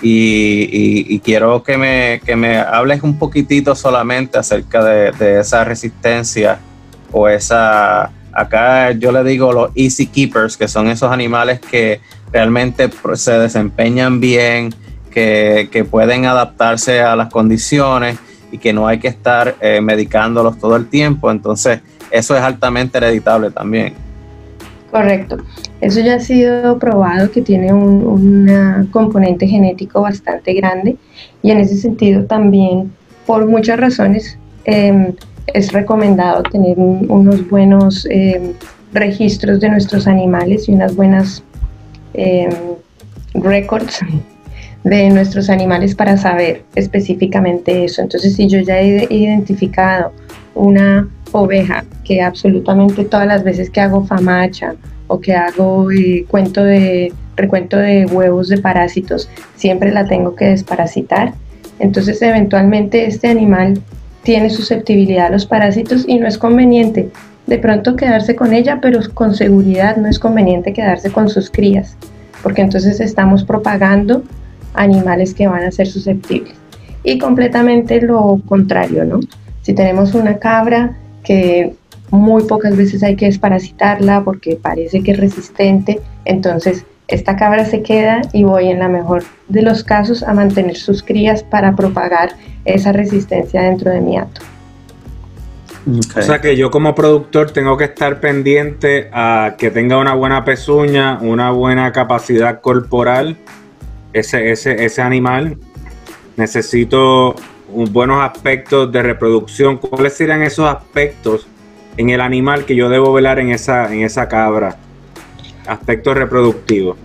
Y, 0.03 1.21
quiero 1.21 1.63
que 1.63 1.79
me, 1.79 2.21
me, 2.37 2.59
hables 2.59 3.03
un 3.03 3.19
poquitito 3.19 3.75
solamente 3.75 4.39
acerca 4.39 4.85
de, 4.85 5.41
esa 5.41 5.65
resistencia 5.65 6.59
o 7.13 7.29
esa, 7.29 8.11
acá 8.37 8.93
yo 8.93 9.11
le 9.13 9.25
digo 9.25 9.53
los 9.53 9.71
easy 9.75 10.07
keepers, 10.07 10.57
que 10.57 10.69
son 10.69 10.89
esos 10.89 11.11
animales 11.11 11.61
que 11.61 12.01
realmente 12.33 12.91
se 13.15 13.33
desempeñan 13.39 14.21
bien, 14.21 14.75
que, 15.11 15.69
que 15.73 15.85
pueden 15.85 16.27
adaptarse 16.27 17.01
a 17.01 17.17
las 17.17 17.31
condiciones 17.33 18.19
y 18.53 18.59
que 18.59 18.73
no 18.73 18.87
hay 18.87 18.99
que 18.99 19.09
estar 19.09 19.57
eh, 19.61 19.81
medicándolos 19.81 20.59
todo 20.59 20.77
el 20.77 20.89
tiempo. 20.89 21.31
Entonces, 21.31 21.81
eso 22.11 22.37
es 22.37 22.43
altamente 22.43 22.99
hereditable 22.99 23.51
también. 23.51 23.95
Correcto. 24.91 25.39
Eso 25.81 26.01
ya 26.01 26.15
ha 26.15 26.21
sido 26.21 26.79
probado 26.79 27.31
que 27.31 27.43
tiene 27.43 27.73
un 27.73 28.89
componente 28.93 29.47
genético 29.47 30.01
bastante 30.01 30.55
grande 30.55 30.97
y 31.43 31.51
en 31.51 31.61
ese 31.61 31.77
sentido 31.77 32.25
también, 32.25 32.93
por 33.27 33.47
muchas 33.47 33.79
razones, 33.79 34.39
em, 34.65 35.15
es 35.53 35.73
recomendado 35.73 36.43
tener 36.45 36.79
unos 36.79 37.49
buenos 37.49 38.07
em, 38.11 38.53
registros 38.93 39.61
de 39.61 39.69
nuestros 39.69 40.07
animales 40.07 40.69
y 40.69 40.73
unas 40.73 40.95
buenas 40.95 41.43
eh, 42.15 42.49
records 43.35 44.01
de 44.85 45.11
nuestros 45.11 45.51
animales 45.51 45.95
para 45.95 46.17
saber 46.17 46.63
específicamente 46.75 47.85
eso. 47.85 48.03
Entonces, 48.03 48.37
si 48.37 48.49
yo 48.49 48.61
ya 48.61 48.81
he 48.81 49.07
identificado 49.11 50.13
una 50.55 51.09
oveja 51.33 51.85
que 52.05 52.23
absolutamente 52.23 53.05
todas 53.05 53.27
las 53.27 53.43
veces 53.43 53.69
que 53.69 53.81
hago 53.81 54.05
famacha 54.05 54.75
o 55.09 55.21
que 55.21 55.35
hago 55.35 55.91
eh, 55.91 56.25
cuento 56.29 56.63
de 56.63 57.13
recuento 57.37 57.77
de 57.77 58.07
huevos 58.07 58.49
de 58.49 58.59
parásitos, 58.59 59.29
siempre 59.57 59.93
la 59.93 60.07
tengo 60.07 60.35
que 60.35 60.47
desparasitar. 60.47 61.35
Entonces, 61.79 62.23
eventualmente 62.23 63.07
este 63.07 63.29
animal 63.29 63.83
tiene 64.27 64.51
susceptibilidad 64.51 65.27
a 65.27 65.31
los 65.31 65.47
parásitos 65.47 66.05
y 66.09 66.19
no 66.19 66.27
es 66.27 66.37
conveniente 66.37 67.11
de 67.47 67.59
pronto 67.59 67.95
quedarse 67.95 68.35
con 68.35 68.53
ella, 68.53 68.81
pero 68.83 68.99
con 69.15 69.37
seguridad 69.37 69.97
no 69.99 70.09
es 70.09 70.19
conveniente 70.19 70.73
quedarse 70.73 71.13
con 71.13 71.29
sus 71.29 71.49
crías, 71.49 71.97
porque 72.43 72.63
entonces 72.63 72.99
estamos 72.99 73.45
propagando 73.45 74.25
animales 74.75 75.33
que 75.33 75.47
van 75.47 75.63
a 75.63 75.71
ser 75.71 75.87
susceptibles. 75.87 76.55
Y 77.05 77.19
completamente 77.19 78.01
lo 78.01 78.41
contrario, 78.49 79.05
¿no? 79.05 79.21
Si 79.63 79.75
tenemos 79.75 80.13
una 80.15 80.39
cabra 80.39 80.97
que 81.23 81.77
muy 82.11 82.43
pocas 82.43 82.77
veces 82.77 83.05
hay 83.05 83.15
que 83.15 83.27
desparasitarla 83.27 84.25
porque 84.25 84.59
parece 84.61 85.05
que 85.05 85.13
es 85.13 85.21
resistente, 85.21 86.01
entonces 86.25 86.85
esta 87.09 87.37
cabra 87.37 87.65
se 87.65 87.83
queda 87.83 88.23
y 88.33 88.45
voy 88.45 88.69
en 88.69 88.81
la 88.81 88.89
mejor 88.89 89.23
de 89.49 89.63
los 89.63 89.85
casos 89.85 90.23
a 90.23 90.35
mantener 90.35 90.77
sus 90.77 91.03
crías 91.03 91.43
para 91.43 91.77
propagar 91.77 92.31
esa 92.65 92.93
resistencia 92.93 93.63
dentro 93.63 93.91
de 93.91 94.01
mi 94.01 94.19
hato. 94.19 94.41
O 96.17 96.23
sea 96.23 96.41
que 96.41 96.57
yo 96.57 96.69
como 96.73 96.97
productor 96.97 97.53
tengo 97.53 97.77
que 97.77 97.85
estar 97.85 98.19
pendiente 98.19 99.09
a 99.13 99.55
que 99.57 99.71
tenga 99.71 99.99
una 99.99 100.15
buena 100.15 100.45
pezuña, 100.45 101.19
una 101.21 101.53
buena 101.53 101.93
capacidad 101.93 102.61
corporal 102.61 103.37
ese, 104.13 104.51
ese, 104.51 104.85
ese 104.85 105.01
animal. 105.01 105.57
Necesito 106.37 107.37
buenos 107.69 108.21
aspectos 108.21 108.91
de 108.91 109.03
reproducción. 109.03 109.79
¿Cuáles 109.79 110.15
serían 110.15 110.43
esos 110.43 110.69
aspectos 110.69 111.47
en 111.97 112.11
el 112.11 112.21
animal 112.21 112.65
que 112.65 112.75
yo 112.75 112.89
debo 112.89 113.13
velar 113.13 113.39
en 113.39 113.51
esa, 113.51 113.93
en 113.93 114.03
esa 114.03 114.27
cabra? 114.27 114.77
Aspectos 115.67 116.17
reproductivos. 116.17 116.97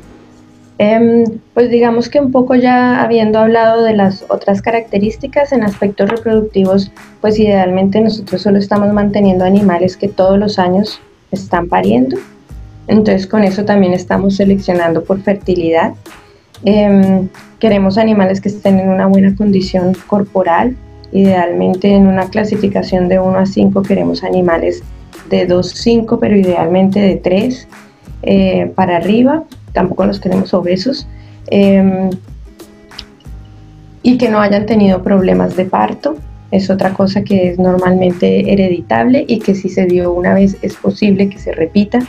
Em, 0.78 1.26
pues 1.54 1.70
digamos 1.70 2.10
que 2.10 2.20
un 2.20 2.32
poco 2.32 2.56
ya 2.56 3.02
habiendo 3.02 3.40
hablado 3.40 3.84
de 3.84 3.94
las 3.94 4.26
otras 4.30 4.62
características 4.62 5.52
en 5.52 5.64
aspectos 5.64 6.10
reproductivos, 6.10 6.92
pues 7.22 7.40
idealmente 7.40 8.02
nosotros 8.02 8.42
solo 8.42 8.58
estamos 8.58 8.92
manteniendo 8.92 9.46
animales 9.46 9.96
que 9.96 10.08
todos 10.08 10.40
los 10.40 10.58
años 10.58 11.00
están 11.32 11.68
pariendo. 11.68 12.18
Entonces 12.88 13.28
con 13.28 13.44
eso 13.44 13.64
también 13.64 13.94
estamos 13.94 14.38
seleccionando 14.38 15.04
por 15.04 15.22
fertilidad 15.22 15.94
Em, 16.64 17.28
queremos 17.60 17.98
animales 17.98 18.40
que 18.40 18.50
estén 18.50 18.80
en 18.80 18.90
una 18.90 19.08
buena 19.08 19.36
condición 19.36 19.96
corporal. 20.08 20.76
Idealmente 21.12 21.94
en 21.94 22.08
una 22.08 22.30
clasificación 22.30 23.10
de 23.10 23.20
1 23.20 23.38
a 23.38 23.46
5 23.46 23.82
queremos 23.82 24.24
animales 24.24 24.84
de 25.30 25.46
2 25.46 25.74
a 25.74 25.76
5, 25.76 26.20
pero 26.20 26.36
idealmente 26.36 27.00
de 27.00 27.16
3 27.16 27.68
eh, 28.24 28.72
para 28.76 28.98
arriba. 28.98 29.44
Tampoco 29.74 30.06
los 30.06 30.20
queremos 30.20 30.54
obesos. 30.54 31.08
Em, 31.48 32.10
y 34.04 34.18
que 34.18 34.30
no 34.30 34.40
hayan 34.40 34.66
tenido 34.66 35.04
problemas 35.04 35.56
de 35.56 35.66
parto. 35.66 36.16
es 36.52 36.70
otra 36.70 36.94
cosa 36.94 37.24
que 37.24 37.50
es 37.50 37.60
normalmente 37.60 38.52
hereditable 38.52 39.24
y 39.26 39.40
que 39.40 39.56
si 39.56 39.70
se 39.70 39.86
dio 39.86 40.12
una 40.12 40.34
vez 40.34 40.58
es 40.62 40.76
posible 40.76 41.30
que 41.30 41.40
se 41.40 41.54
repita. 41.54 42.00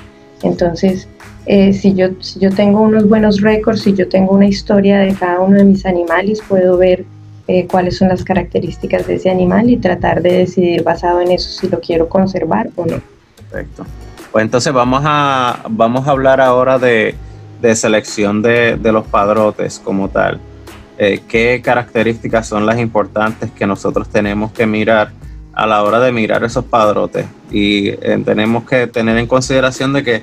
Entonces, 0.42 1.06
eh, 1.46 1.72
si, 1.72 1.94
yo, 1.94 2.08
si 2.20 2.40
yo 2.40 2.50
tengo 2.50 2.80
unos 2.80 3.08
buenos 3.08 3.40
récords, 3.40 3.82
si 3.82 3.94
yo 3.94 4.08
tengo 4.08 4.32
una 4.32 4.46
historia 4.46 4.98
de 4.98 5.14
cada 5.14 5.40
uno 5.40 5.58
de 5.58 5.64
mis 5.64 5.86
animales, 5.86 6.40
puedo 6.48 6.76
ver 6.76 7.04
eh, 7.48 7.66
cuáles 7.66 7.98
son 7.98 8.08
las 8.08 8.24
características 8.24 9.06
de 9.06 9.16
ese 9.16 9.30
animal 9.30 9.68
y 9.68 9.76
tratar 9.76 10.22
de 10.22 10.32
decidir 10.32 10.82
basado 10.82 11.20
en 11.20 11.32
eso 11.32 11.48
si 11.48 11.68
lo 11.68 11.80
quiero 11.80 12.08
conservar 12.08 12.70
o 12.76 12.86
no. 12.86 13.00
Perfecto. 13.50 13.84
Pues 14.32 14.46
entonces 14.46 14.72
vamos 14.72 15.02
a, 15.04 15.60
vamos 15.68 16.08
a 16.08 16.10
hablar 16.10 16.40
ahora 16.40 16.78
de, 16.78 17.14
de 17.60 17.76
selección 17.76 18.40
de, 18.40 18.76
de, 18.76 18.90
los 18.90 19.06
padrotes 19.06 19.78
como 19.78 20.08
tal. 20.08 20.40
Eh, 20.96 21.20
¿Qué 21.28 21.60
características 21.62 22.48
son 22.48 22.64
las 22.64 22.78
importantes 22.78 23.50
que 23.50 23.66
nosotros 23.66 24.08
tenemos 24.08 24.50
que 24.52 24.66
mirar 24.66 25.10
a 25.52 25.66
la 25.66 25.82
hora 25.82 26.00
de 26.00 26.12
mirar 26.12 26.44
esos 26.44 26.64
padrotes? 26.64 27.26
Y 27.50 27.92
tenemos 28.24 28.64
que 28.64 28.86
tener 28.86 29.18
en 29.18 29.26
consideración 29.26 29.92
de 29.92 30.02
que 30.02 30.22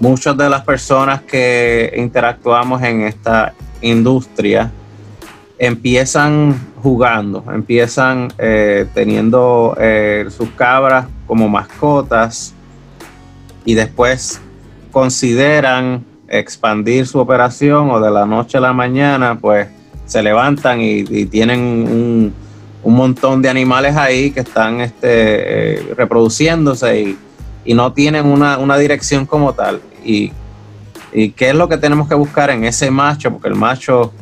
muchas 0.00 0.36
de 0.36 0.48
las 0.48 0.62
personas 0.62 1.22
que 1.22 1.92
interactuamos 1.96 2.82
en 2.82 3.02
esta 3.02 3.52
industria 3.80 4.72
empiezan 5.56 6.58
jugando, 6.82 7.44
empiezan 7.52 8.32
eh, 8.38 8.86
teniendo 8.92 9.76
eh, 9.78 10.26
sus 10.30 10.48
cabras 10.50 11.06
como 11.28 11.48
mascotas 11.48 12.54
y 13.64 13.74
después 13.74 14.40
consideran 14.90 16.04
expandir 16.28 17.06
su 17.06 17.18
operación 17.18 17.90
o 17.90 18.00
de 18.00 18.10
la 18.10 18.24
noche 18.24 18.58
a 18.58 18.60
la 18.60 18.72
mañana 18.72 19.38
pues 19.38 19.68
se 20.10 20.22
levantan 20.24 20.80
y, 20.80 21.04
tienen 21.26 21.60
un, 21.60 22.34
montón 22.84 23.40
de 23.42 23.48
animales 23.48 23.96
ahí 23.96 24.32
que 24.32 24.40
están 24.40 24.80
este, 24.80 25.90
eh, 25.90 25.94
reproduciéndose 25.96 27.16
y, 27.64 27.74
no 27.74 27.92
tienen 27.92 28.26
una, 28.26 28.58
una 28.58 28.76
dirección 28.76 29.24
como 29.24 29.52
tal. 29.52 29.80
Y, 30.04 30.32
y, 31.12 31.30
qué 31.30 31.50
es 31.50 31.54
lo 31.54 31.68
que 31.68 31.76
tenemos 31.76 32.08
que 32.08 32.16
buscar 32.16 32.50
en 32.50 32.64
ese 32.64 32.90
macho, 32.90 33.30
porque 33.30 33.46
el 33.46 33.54
macho, 33.54 34.12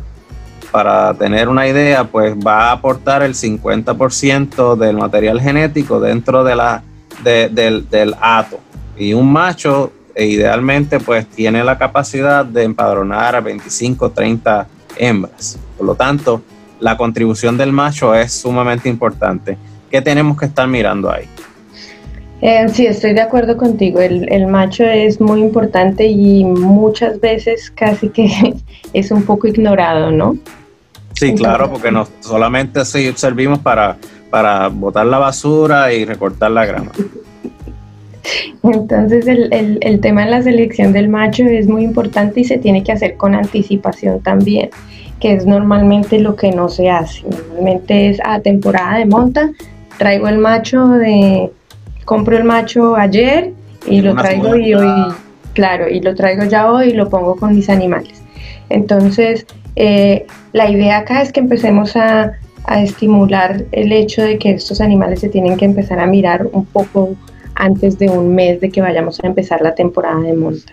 para 0.71 1.15
tener 1.15 1.49
una 1.49 1.67
idea, 1.67 2.05
pues 2.05 2.35
va 2.37 2.69
a 2.69 2.73
aportar 2.73 3.23
el 3.23 3.35
50% 3.35 4.77
del 4.77 4.99
material 4.99 5.41
genético 5.41 5.99
dentro 5.99 6.45
de 6.45 6.55
la, 6.55 6.83
del, 7.25 7.89
del 7.89 8.15
hato. 8.21 8.61
Y 8.99 9.15
un 9.15 9.33
macho, 9.33 9.93
e 10.15 10.27
idealmente, 10.27 10.99
pues 10.99 11.27
tiene 11.29 11.63
la 11.63 11.79
capacidad 11.79 12.45
de 12.45 12.65
empadronar 12.65 13.37
a 13.37 13.41
25, 13.41 14.11
30 14.11 14.67
hembras. 14.97 15.59
Por 15.77 15.87
lo 15.87 15.95
tanto, 15.95 16.43
la 16.81 16.97
contribución 16.97 17.57
del 17.57 17.73
macho 17.73 18.15
es 18.15 18.33
sumamente 18.33 18.89
importante. 18.89 19.57
¿Qué 19.91 20.03
tenemos 20.03 20.37
que 20.37 20.47
estar 20.47 20.67
mirando 20.67 21.11
ahí? 21.11 21.25
Eh, 22.41 22.69
sí, 22.73 22.87
estoy 22.87 23.15
de 23.15 23.21
acuerdo 23.21 23.57
contigo. 23.57 24.01
El, 24.01 24.47
macho 24.47 24.85
es 24.85 25.21
muy 25.21 25.41
importante 25.41 26.07
y 26.07 26.45
muchas 26.45 27.21
veces 27.21 27.71
casi 27.71 28.09
que 28.11 28.55
es 28.93 29.11
un 29.11 29.23
poco 29.25 29.49
ignorado, 29.49 30.11
¿no? 30.11 30.37
Sí, 31.15 31.35
claro, 31.35 31.71
porque 31.71 31.91
no 31.91 32.07
solamente 32.21 32.85
servimos 32.85 33.59
para, 33.59 33.97
para 34.31 34.69
botar 34.69 35.05
la 35.07 35.19
basura 35.19 35.93
y 35.93 36.05
recortar 36.05 36.53
la 36.53 36.65
grama. 36.65 36.93
Entonces 38.63 39.27
el, 39.27 39.79
el, 39.81 40.01
tema 40.01 40.25
de 40.25 40.31
la 40.31 40.43
selección 40.43 40.93
del 40.93 41.09
macho 41.09 41.45
es 41.45 41.67
muy 41.69 41.85
importante 41.85 42.41
y 42.41 42.45
se 42.45 42.59
tiene 42.59 42.83
que 42.83 42.93
hacer 42.93 43.17
con 43.17 43.35
anticipación 43.35 44.21
también, 44.21 44.71
que 45.21 45.35
es 45.35 45.47
normalmente 45.47 46.19
lo 46.19 46.37
que 46.37 46.51
no 46.51 46.69
se 46.69 46.91
hace. 46.91 47.23
Normalmente 47.29 48.11
es 48.11 48.21
a 48.25 48.41
temporada 48.41 48.99
de 48.99 49.07
monta, 49.07 49.51
traigo 49.99 50.29
el 50.29 50.39
macho 50.39 50.89
de 50.89 51.51
compro 52.05 52.39
el 52.39 52.45
macho 52.45 52.97
ayer 52.97 53.53
y 53.87 54.01
lo 54.01 54.15
traigo 54.15 54.57
y 54.57 54.73
hoy, 54.73 55.13
claro, 55.53 55.89
y 55.89 56.01
lo 56.01 56.15
traigo 56.15 56.45
ya 56.45 56.73
hoy 56.73 56.89
y 56.89 56.95
lo 56.95 57.11
pongo 57.11 57.37
con 57.37 57.55
mis 57.55 57.69
animales. 57.69 58.23
Entonces, 58.71 59.47
eh, 59.77 60.27
la 60.53 60.71
idea 60.71 60.99
acá 60.99 61.23
es 61.23 61.33
que 61.33 61.41
empecemos 61.41 61.97
a, 61.97 62.33
estimular 62.83 63.65
el 63.73 63.93
hecho 63.93 64.21
de 64.21 64.37
que 64.37 64.51
estos 64.51 64.83
animales 64.83 65.21
se 65.21 65.31
tienen 65.31 65.57
que 65.57 65.65
empezar 65.65 65.99
a 66.01 66.07
mirar 66.07 66.47
un 66.53 66.67
poco 66.67 67.17
antes 67.59 67.99
de 67.99 68.09
un 68.09 68.35
mes 68.35 68.61
de 68.61 68.71
que 68.71 68.81
vayamos 68.81 69.23
a 69.23 69.27
empezar 69.27 69.61
la 69.61 69.75
temporada 69.75 70.21
de 70.21 70.33
monta. 70.33 70.73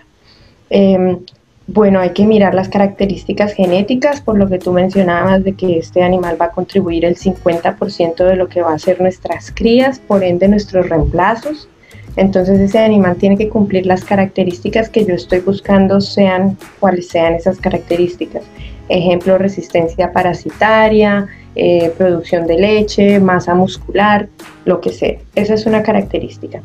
Em, 0.70 1.18
bueno, 1.66 1.98
hay 1.98 2.10
que 2.10 2.26
mirar 2.26 2.54
las 2.54 2.68
características 2.68 3.52
genéticas, 3.52 4.20
por 4.20 4.38
lo 4.38 4.48
que 4.48 4.58
tú 4.58 4.72
mencionabas 4.72 5.42
de 5.42 5.54
que 5.54 5.78
este 5.78 6.04
animal 6.04 6.40
va 6.40 6.46
a 6.46 6.50
contribuir 6.52 7.04
el 7.04 7.16
50% 7.16 8.24
de 8.24 8.36
lo 8.36 8.48
que 8.48 8.62
va 8.62 8.72
a 8.72 8.78
ser 8.78 9.00
nuestras 9.00 9.50
crías, 9.50 9.98
por 9.98 10.22
ende 10.22 10.46
nuestros 10.46 10.88
reemplazos. 10.88 11.68
Entonces 12.14 12.60
ese 12.60 12.78
animal 12.78 13.16
tiene 13.16 13.36
que 13.36 13.48
cumplir 13.48 13.84
las 13.84 14.04
características 14.04 14.88
que 14.88 15.04
yo 15.04 15.14
estoy 15.14 15.40
buscando, 15.40 16.00
sean 16.00 16.56
cuales 16.78 17.08
sean 17.08 17.34
esas 17.34 17.58
características. 17.58 18.44
Ejemplo, 18.88 19.36
resistencia 19.36 20.12
parasitaria, 20.12 21.26
eh, 21.56 21.92
producción 21.98 22.46
de 22.46 22.58
leche, 22.58 23.18
masa 23.18 23.54
muscular, 23.54 24.28
lo 24.64 24.80
que 24.80 24.90
sea. 24.90 25.18
Esa 25.34 25.54
es 25.54 25.66
una 25.66 25.82
característica. 25.82 26.62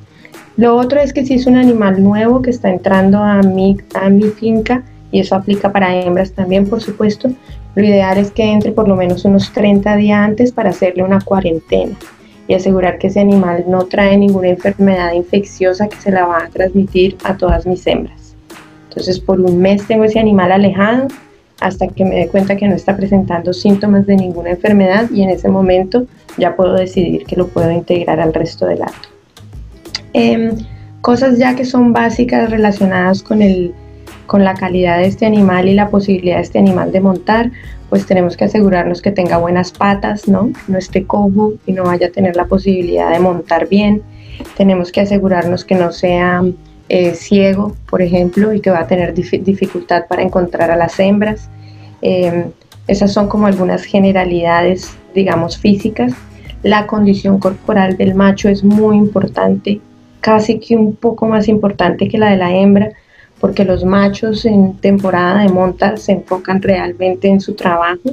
Lo 0.58 0.76
otro 0.76 1.00
es 1.00 1.14
que 1.14 1.26
si 1.26 1.36
es 1.36 1.48
un 1.48 1.56
animal 1.56 2.04
nuevo 2.04 2.42
que 2.42 2.50
está 2.50 2.70
entrando 2.70 3.20
a 3.20 3.42
mi, 3.42 3.78
a 3.94 4.10
mi 4.10 4.24
finca, 4.24 4.84
y 5.12 5.20
eso 5.20 5.36
aplica 5.36 5.72
para 5.72 5.96
hembras 5.96 6.32
también, 6.32 6.68
por 6.68 6.82
supuesto. 6.82 7.30
Lo 7.76 7.84
ideal 7.84 8.18
es 8.18 8.32
que 8.32 8.44
entre 8.44 8.72
por 8.72 8.88
lo 8.88 8.96
menos 8.96 9.24
unos 9.26 9.52
30 9.54 9.96
días 9.96 10.20
antes 10.20 10.52
para 10.52 10.72
hacerle 10.72 11.04
una 11.04 11.22
cuarentena 11.22 11.96
y 12.48 12.54
asegurar 12.54 12.98
que 12.98 13.08
ese 13.08 13.22
animal 13.22 13.64
no 13.68 13.86
trae 13.86 14.18
ninguna 14.18 14.50
enfermedad 14.50 15.14
infecciosa 15.14 15.88
que 15.88 15.96
se 15.98 16.12
la 16.12 16.26
va 16.26 16.44
a 16.44 16.50
transmitir 16.50 17.18
a 17.24 17.38
todas 17.38 17.66
mis 17.66 17.86
hembras. 17.88 18.36
Entonces 18.90 19.20
por 19.20 19.40
un 19.40 19.58
mes 19.60 19.88
tengo 19.88 20.04
ese 20.04 20.20
animal 20.20 20.52
alejado 20.52 21.08
hasta 21.62 21.88
que 21.88 22.04
me 22.04 22.16
dé 22.16 22.28
cuenta 22.28 22.58
que 22.58 22.68
no 22.68 22.76
está 22.76 22.98
presentando 22.98 23.54
síntomas 23.54 24.06
de 24.06 24.18
ninguna 24.18 24.50
enfermedad 24.50 25.10
y 25.12 25.22
en 25.22 25.30
ese 25.30 25.48
momento 25.48 26.08
ya 26.38 26.56
puedo 26.56 26.74
decidir 26.74 27.24
que 27.26 27.38
lo 27.38 27.48
puedo 27.48 27.72
integrar 27.72 28.20
al 28.20 28.34
resto 28.34 28.66
del 28.66 28.82
acto. 28.82 29.11
Em, 30.14 30.56
cosas 31.02 31.38
ya 31.38 31.56
que 31.56 31.66
son 31.66 31.94
básicas 31.94 32.50
relacionadas 32.50 33.24
con 33.24 33.42
el 33.42 33.74
con 34.32 34.46
la 34.46 34.54
calidad 34.54 35.00
de 35.00 35.08
este 35.08 35.26
animal 35.26 35.68
y 35.68 35.74
la 35.74 35.90
posibilidad 35.90 36.38
de 36.38 36.44
este 36.44 36.58
animal 36.58 36.94
de 36.94 37.02
montar, 37.02 37.52
pues 37.90 38.06
tenemos 38.06 38.38
que 38.38 38.46
asegurarnos 38.46 39.02
que 39.02 39.12
tenga 39.12 39.36
buenas 39.36 39.74
patas, 39.74 40.30
¿no? 40.30 40.54
No 40.70 40.78
esté 40.78 41.04
cojo 41.06 41.56
y 41.66 41.74
no 41.74 41.84
vaya 41.84 42.08
a 42.08 42.12
tener 42.12 42.38
la 42.38 42.46
posibilidad 42.46 43.12
de 43.12 43.20
montar 43.20 43.68
bien. 43.68 44.02
Tenemos 44.56 44.94
que 44.94 45.02
asegurarnos 45.02 45.66
que 45.66 45.76
no 45.76 45.92
sea 45.92 46.44
eh, 46.88 47.14
ciego, 47.14 47.76
por 47.90 48.02
ejemplo, 48.02 48.54
y 48.54 48.62
que 48.62 48.70
va 48.70 48.80
a 48.80 48.88
tener 48.88 49.14
dificultad 49.14 50.06
para 50.08 50.22
encontrar 50.22 50.72
a 50.72 50.78
las 50.78 50.98
hembras. 50.98 51.50
Em, 52.02 52.46
esas 52.88 53.12
son 53.12 53.28
como 53.28 53.48
algunas 53.48 53.84
generalidades, 53.84 54.96
digamos, 55.14 55.58
físicas. 55.58 56.14
La 56.64 56.88
condición 56.88 57.38
corporal 57.40 57.98
del 57.98 58.16
macho 58.16 58.48
es 58.48 58.64
muy 58.64 58.96
importante, 58.96 59.82
casi 60.22 60.60
que 60.60 60.76
un 60.76 60.96
poco 60.96 61.28
más 61.28 61.48
importante 61.48 62.08
que 62.08 62.18
la 62.18 62.30
de 62.30 62.38
la 62.38 62.56
hembra, 62.56 62.92
porque 63.40 63.66
los 63.66 63.84
machos 63.84 64.46
en 64.46 64.78
temporada 64.78 65.42
de 65.42 65.50
monta 65.50 65.98
se 65.98 66.14
enfocan 66.14 66.62
realmente 66.62 67.28
en 67.28 67.42
su 67.42 67.56
trabajo 67.56 68.12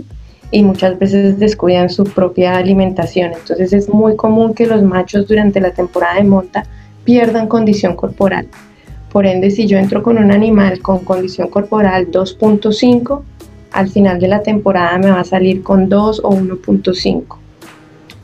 y 0.50 0.62
muchas 0.62 0.98
veces 0.98 1.38
descuidan 1.38 1.90
su 1.90 2.04
propia 2.04 2.56
alimentación. 2.56 3.32
Entonces 3.34 3.72
es 3.74 3.88
muy 3.88 4.16
común 4.16 4.54
que 4.54 4.66
los 4.66 4.82
machos 4.82 5.28
durante 5.28 5.60
la 5.60 5.70
temporada 5.72 6.16
de 6.16 6.24
monta 6.24 6.64
pierdan 7.04 7.46
condición 7.46 7.94
corporal. 7.94 8.48
Por 9.12 9.26
ende, 9.26 9.50
si 9.50 9.66
yo 9.66 9.78
entro 9.78 10.02
con 10.02 10.18
un 10.18 10.32
animal 10.32 10.80
con 10.80 11.00
condición 11.00 11.48
corporal 11.48 12.10
2.5, 12.10 13.22
al 13.72 13.88
final 13.88 14.18
de 14.18 14.28
la 14.28 14.42
temporada 14.42 14.98
me 14.98 15.10
va 15.10 15.20
a 15.20 15.24
salir 15.24 15.62
con 15.62 15.88
2 15.88 16.20
o 16.24 16.30
1.5. 16.30 17.36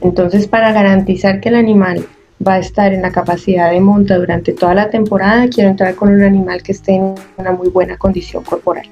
Entonces, 0.00 0.46
para 0.46 0.72
garantizar 0.72 1.40
que 1.40 1.50
el 1.50 1.54
animal 1.54 2.06
va 2.46 2.54
a 2.54 2.58
estar 2.58 2.92
en 2.92 3.02
la 3.02 3.12
capacidad 3.12 3.70
de 3.70 3.80
monta 3.80 4.16
durante 4.16 4.52
toda 4.52 4.74
la 4.74 4.90
temporada, 4.90 5.48
quiero 5.48 5.70
entrar 5.70 5.94
con 5.94 6.10
un 6.12 6.22
animal 6.22 6.62
que 6.62 6.72
esté 6.72 6.94
en 6.94 7.14
una 7.36 7.52
muy 7.52 7.68
buena 7.68 7.96
condición 7.96 8.42
corporal. 8.44 8.86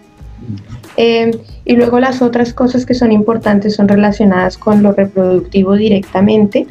Eh, 0.97 1.31
y 1.65 1.77
luego 1.77 2.01
las 2.01 2.23
otras 2.23 2.53
cosas 2.53 2.85
que 2.85 2.95
son 2.95 3.13
importantes 3.13 3.75
son 3.75 3.89
relacionadas 3.89 4.59
con 4.59 4.83
lo 4.83 4.93
reproductivo 4.93 5.75
directamente. 5.75 6.67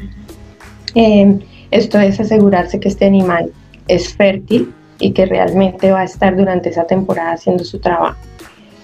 Eh, 0.96 1.40
esto 1.72 2.00
es 2.00 2.20
asegurarse 2.20 2.80
que 2.80 2.90
este 2.90 3.06
animal 3.06 3.52
es 3.88 4.14
fértil 4.14 4.74
y 5.00 5.12
que 5.12 5.26
realmente 5.26 5.92
va 5.92 6.02
a 6.02 6.04
estar 6.04 6.36
durante 6.36 6.70
esa 6.70 6.86
temporada 6.86 7.34
haciendo 7.34 7.64
su 7.64 7.80
trabajo. 7.80 8.18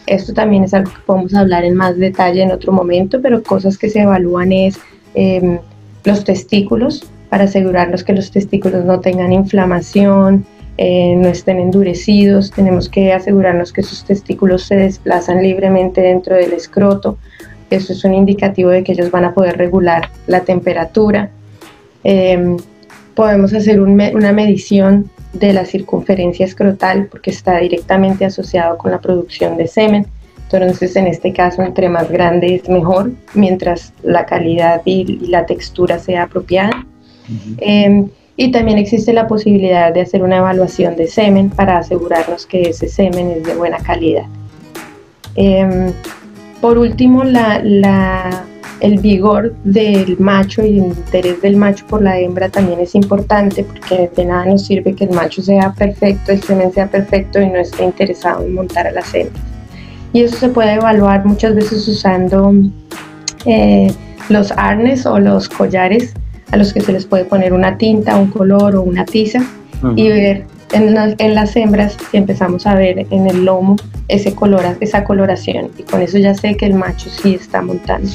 Esto 0.06 0.34
también 0.34 0.64
es 0.64 0.74
algo 0.74 0.92
que 0.92 1.02
podemos 1.06 1.36
hablar 1.36 1.66
en 1.66 1.76
más 1.76 1.98
detalle 1.98 2.42
en 2.42 2.52
otro 2.52 2.72
momento, 2.72 3.22
pero 3.22 3.44
cosas 3.44 3.78
que 3.78 3.90
se 3.90 4.02
evalúan 4.02 4.54
es 4.54 4.80
eh, 5.16 5.60
los 6.06 6.24
testículos, 6.24 7.06
para 7.30 7.46
asegurarnos 7.46 8.04
que 8.04 8.14
los 8.14 8.32
testículos 8.32 8.86
no 8.86 9.00
tengan 9.00 9.34
inflamación, 9.34 10.46
eh, 10.78 11.16
no 11.18 11.28
estén 11.30 11.60
endurecidos. 11.60 12.52
Tenemos 12.52 12.90
que 12.90 13.14
asegurarnos 13.14 13.74
que 13.74 13.84
sus 13.84 14.04
testículos 14.04 14.64
se 14.64 14.76
desplazan 14.76 15.42
libremente 15.42 16.02
dentro 16.02 16.36
del 16.36 16.54
escroto, 16.54 17.18
Eso 17.70 17.92
es 17.92 18.06
un 18.06 18.14
indicativo 18.14 18.70
de 18.70 18.82
que 18.82 18.94
ellos 18.94 19.12
van 19.12 19.26
a 19.26 19.34
poder 19.34 19.58
regular 19.58 20.10
la 20.26 20.40
temperatura. 20.42 21.32
Em, 22.06 22.56
podemos 23.14 23.54
hacer 23.54 23.82
una 23.82 24.32
medición 24.32 25.12
de 25.34 25.54
la 25.54 25.66
circunferencia 25.66 26.46
escrotal 26.46 27.08
porque 27.08 27.32
está 27.32 27.58
directamente 27.60 28.26
asociado 28.26 28.78
con 28.78 28.92
la 28.92 29.02
producción 29.02 29.58
de 29.58 29.68
semen. 29.68 30.08
Entonces, 30.50 30.96
en 30.96 31.08
este 31.08 31.34
caso, 31.34 31.62
entre 31.62 31.90
más 31.90 32.10
grande 32.10 32.56
es 32.56 32.70
mejor, 32.70 33.12
mientras 33.34 33.94
la 34.04 34.26
calidad 34.26 34.82
y, 34.86 35.28
la 35.28 35.46
textura 35.46 36.00
sea 36.00 36.24
apropiada. 36.24 36.86
Em, 37.58 38.10
y 38.36 38.52
también 38.52 38.78
existe 38.78 39.14
la 39.14 39.28
posibilidad 39.28 39.94
de 39.94 40.02
hacer 40.02 40.24
una 40.24 40.38
evaluación 40.38 40.96
de 40.96 41.08
semen 41.08 41.50
para 41.50 41.80
asegurarnos 41.80 42.46
que 42.46 42.70
ese 42.70 42.88
semen 42.88 43.32
es 43.32 43.44
de 43.44 43.56
buena 43.56 43.78
calidad. 43.80 44.26
Em, 45.36 45.92
por 46.62 46.78
último, 46.78 47.24
la, 47.24 48.44
el 48.80 49.00
vigor 49.00 49.56
del 49.64 50.18
macho 50.20 50.64
y 50.64 50.80
el 50.80 50.86
interés 50.86 51.42
del 51.42 51.56
macho 51.56 51.86
por 51.88 52.02
la 52.02 52.20
hembra 52.20 52.50
también 52.50 52.80
es 52.80 52.94
importante 52.96 53.64
porque 53.64 54.10
de 54.16 54.26
nada 54.26 54.46
nos 54.46 54.66
sirve 54.66 54.94
que 54.94 55.06
el 55.06 55.12
macho 55.12 55.42
sea 55.42 55.74
perfecto, 55.74 56.32
el 56.32 56.42
semen 56.42 56.72
sea 56.72 56.88
perfecto 56.88 57.42
y 57.42 57.48
no 57.48 57.58
esté 57.58 57.84
interesado 57.84 58.44
en 58.44 58.54
montar 58.54 58.88
a 58.88 58.92
las 58.92 59.14
hembras. 59.14 59.44
Y 60.14 60.22
eso 60.22 60.38
se 60.38 60.50
puede 60.50 60.76
evaluar 60.76 61.26
muchas 61.26 61.56
veces 61.56 61.88
usando 61.88 62.54
eh, 63.46 63.92
los 64.30 64.52
arnes 64.52 65.06
o 65.06 65.20
los 65.20 65.50
collares 65.50 66.14
a 66.52 66.58
los 66.58 66.74
que 66.74 66.82
se 66.82 66.94
les 66.94 67.06
puede 67.06 67.26
poner 67.26 67.54
una 67.54 67.78
tinta, 67.78 68.18
un 68.18 68.30
color 68.30 68.76
o 68.76 68.82
una 68.82 69.06
tiza 69.06 69.42
y 69.96 70.10
ver 70.10 70.46
en, 70.74 70.96
en, 71.20 71.36
las 71.36 71.56
hembras 71.56 71.98
si 72.10 72.18
empezamos 72.18 72.66
a 72.66 72.76
ver 72.76 73.06
en 73.12 73.28
el 73.28 73.46
lomo 73.46 73.76
ese 74.08 74.34
color, 74.34 74.64
esa 74.80 75.04
coloración 75.04 75.70
y 75.78 75.84
con 75.84 76.02
eso 76.02 76.18
ya 76.18 76.34
sé 76.34 76.58
que 76.58 76.66
el 76.66 76.74
macho 76.74 77.10
sí 77.10 77.36
está 77.36 77.62
montando. 77.62 78.10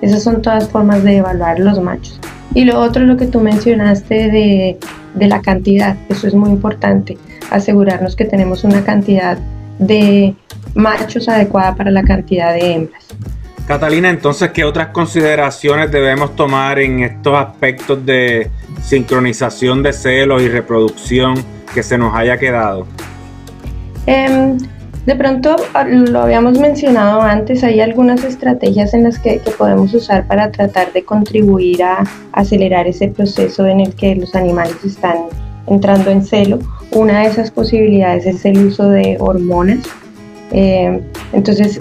Esas 0.00 0.22
son 0.22 0.42
todas 0.42 0.68
formas 0.68 1.02
de 1.04 1.18
evaluar 1.18 1.60
los 1.60 1.80
machos. 1.80 2.18
Y 2.54 2.64
lo 2.64 2.80
otro, 2.80 3.04
lo 3.04 3.16
que 3.16 3.26
tú 3.26 3.40
mencionaste 3.40 4.30
de, 4.30 4.78
de 5.14 5.26
la 5.26 5.40
cantidad, 5.40 5.96
eso 6.08 6.26
es 6.26 6.34
muy 6.34 6.50
importante, 6.50 7.16
asegurarnos 7.50 8.16
que 8.16 8.24
tenemos 8.24 8.64
una 8.64 8.84
cantidad 8.84 9.38
de 9.78 10.34
machos 10.74 11.28
adecuada 11.28 11.74
para 11.74 11.90
la 11.90 12.02
cantidad 12.02 12.52
de 12.52 12.72
hembras. 12.72 13.06
Catalina, 13.66 14.10
entonces, 14.10 14.50
¿qué 14.50 14.64
otras 14.64 14.88
consideraciones 14.88 15.90
debemos 15.90 16.34
tomar 16.34 16.80
en 16.80 17.00
estos 17.00 17.34
aspectos 17.34 18.04
de 18.04 18.50
sincronización 18.82 19.82
de 19.82 19.92
celos 19.92 20.42
y 20.42 20.48
reproducción 20.48 21.34
que 21.72 21.82
se 21.82 21.96
nos 21.96 22.14
haya 22.14 22.36
quedado? 22.38 22.86
Em, 24.06 24.58
de 25.06 25.14
pronto, 25.14 25.56
ah, 25.74 25.84
lo 25.84 26.22
habíamos 26.22 26.58
mencionado 26.58 27.22
antes, 27.22 27.62
hay 27.62 27.80
algunas 27.80 28.24
estrategias 28.24 28.94
en 28.94 29.04
las 29.04 29.20
que, 29.20 29.40
podemos 29.56 29.94
usar 29.94 30.26
para 30.26 30.50
tratar 30.50 30.92
de 30.92 31.04
contribuir 31.04 31.84
a 31.84 32.04
acelerar 32.32 32.88
ese 32.88 33.08
proceso 33.08 33.66
en 33.66 33.80
el 33.80 33.94
que 33.94 34.16
los 34.16 34.34
animales 34.34 34.76
están 34.84 35.16
entrando 35.68 36.10
en 36.10 36.24
celo. 36.24 36.58
Una 36.90 37.20
de 37.20 37.26
esas 37.26 37.52
posibilidades 37.52 38.26
es 38.26 38.44
el 38.44 38.66
uso 38.66 38.88
de 38.90 39.16
hormonas 39.20 39.78
eh, 40.52 41.00
entonces, 41.32 41.80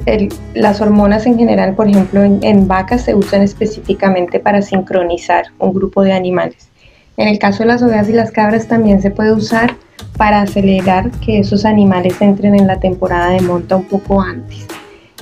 las 0.54 0.80
hormonas 0.80 1.26
en 1.26 1.38
general, 1.38 1.76
por 1.76 1.90
ejemplo, 1.90 2.24
en, 2.24 2.68
vacas 2.68 3.04
se 3.04 3.14
usan 3.14 3.42
específicamente 3.42 4.40
para 4.40 4.62
sincronizar 4.62 5.46
un 5.60 5.74
grupo 5.74 6.04
de 6.04 6.14
animales. 6.14 6.70
En 7.18 7.28
el 7.28 7.38
caso 7.38 7.64
de 7.64 7.68
las 7.68 7.84
ovejas 7.84 8.08
y 8.10 8.14
las 8.14 8.32
cabras 8.32 8.68
también 8.68 9.02
se 9.02 9.12
puede 9.12 9.34
usar 9.34 9.76
para 10.18 10.42
acelerar 10.42 11.12
que 11.20 11.40
esos 11.40 11.66
animales 11.66 12.22
entren 12.22 12.56
en 12.56 12.66
la 12.66 12.80
temporada 12.80 13.32
de 13.32 13.42
monta 13.42 13.76
un 13.76 13.84
poco 13.84 14.22
antes. 14.22 14.66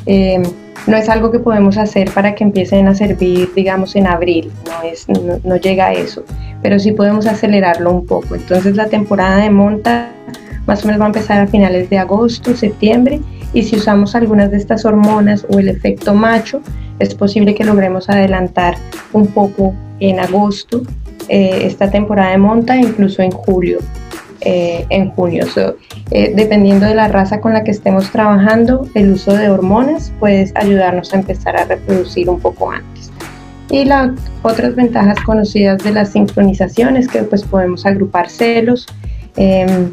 Eh, 0.05 0.41
no 0.85 0.95
es 0.95 1.09
algo 1.09 1.31
que 1.31 1.39
podemos 1.39 1.77
hacer 1.77 2.11
para 2.11 2.35
que 2.35 2.43
empiecen 2.43 2.87
a 2.87 2.93
servir, 2.93 3.49
digamos, 3.55 3.95
en 3.95 4.07
abril, 4.07 4.51
no, 4.65 4.87
es, 4.87 5.07
no 5.43 5.55
llega 5.57 5.87
a 5.87 5.93
eso, 5.93 6.23
pero 6.61 6.79
sí 6.79 6.91
podemos 6.91 7.25
acelerarlo 7.25 7.91
un 7.91 8.05
poco. 8.05 8.35
Entonces 8.35 8.75
la 8.75 8.87
temporada 8.87 9.37
de 9.37 9.49
monta 9.49 10.11
más 10.67 10.83
o 10.83 10.87
menos 10.87 11.01
va 11.01 11.05
a 11.05 11.07
empezar 11.07 11.41
a 11.41 11.47
finales 11.47 11.89
de 11.89 11.97
agosto, 11.97 12.55
septiembre 12.55 13.19
y 13.53 13.63
si 13.63 13.75
usamos 13.75 14.15
algunas 14.15 14.51
de 14.51 14.57
estas 14.57 14.85
hormonas 14.85 15.45
o 15.49 15.59
el 15.59 15.69
efecto 15.69 16.13
macho, 16.13 16.61
es 16.99 17.15
posible 17.15 17.55
que 17.55 17.63
logremos 17.63 18.09
adelantar 18.09 18.75
un 19.13 19.27
poco 19.27 19.73
en 19.99 20.19
agosto 20.19 20.83
eh, 21.29 21.61
esta 21.63 21.89
temporada 21.89 22.31
de 22.31 22.37
monta, 22.37 22.75
incluso 22.75 23.21
en 23.21 23.31
julio. 23.31 23.79
Eh, 24.41 24.85
en 24.89 25.09
junio. 25.09 25.45
Eh, 26.11 26.31
dependiendo 26.33 26.85
de 26.85 26.95
la 26.95 27.09
raza 27.09 27.41
con 27.41 27.53
la 27.53 27.65
que 27.65 27.71
estemos 27.71 28.09
trabajando, 28.09 28.87
el 28.95 29.11
uso 29.11 29.33
de 29.33 29.49
hormonas 29.49 30.13
puede 30.17 30.49
ayudarnos 30.55 31.13
a 31.13 31.17
empezar 31.17 31.57
a 31.57 31.65
reproducir 31.65 32.29
un 32.29 32.39
poco 32.39 32.71
antes. 32.71 33.11
Y 33.69 33.83
las 33.83 34.11
otras 34.41 34.75
ventajas 34.75 35.19
conocidas 35.25 35.83
de 35.83 35.91
las 35.91 36.13
sincronizaciones 36.13 37.09
que 37.09 37.23
pues 37.23 37.43
podemos 37.43 37.85
agrupar 37.85 38.29
celos, 38.29 38.87
em, 39.35 39.89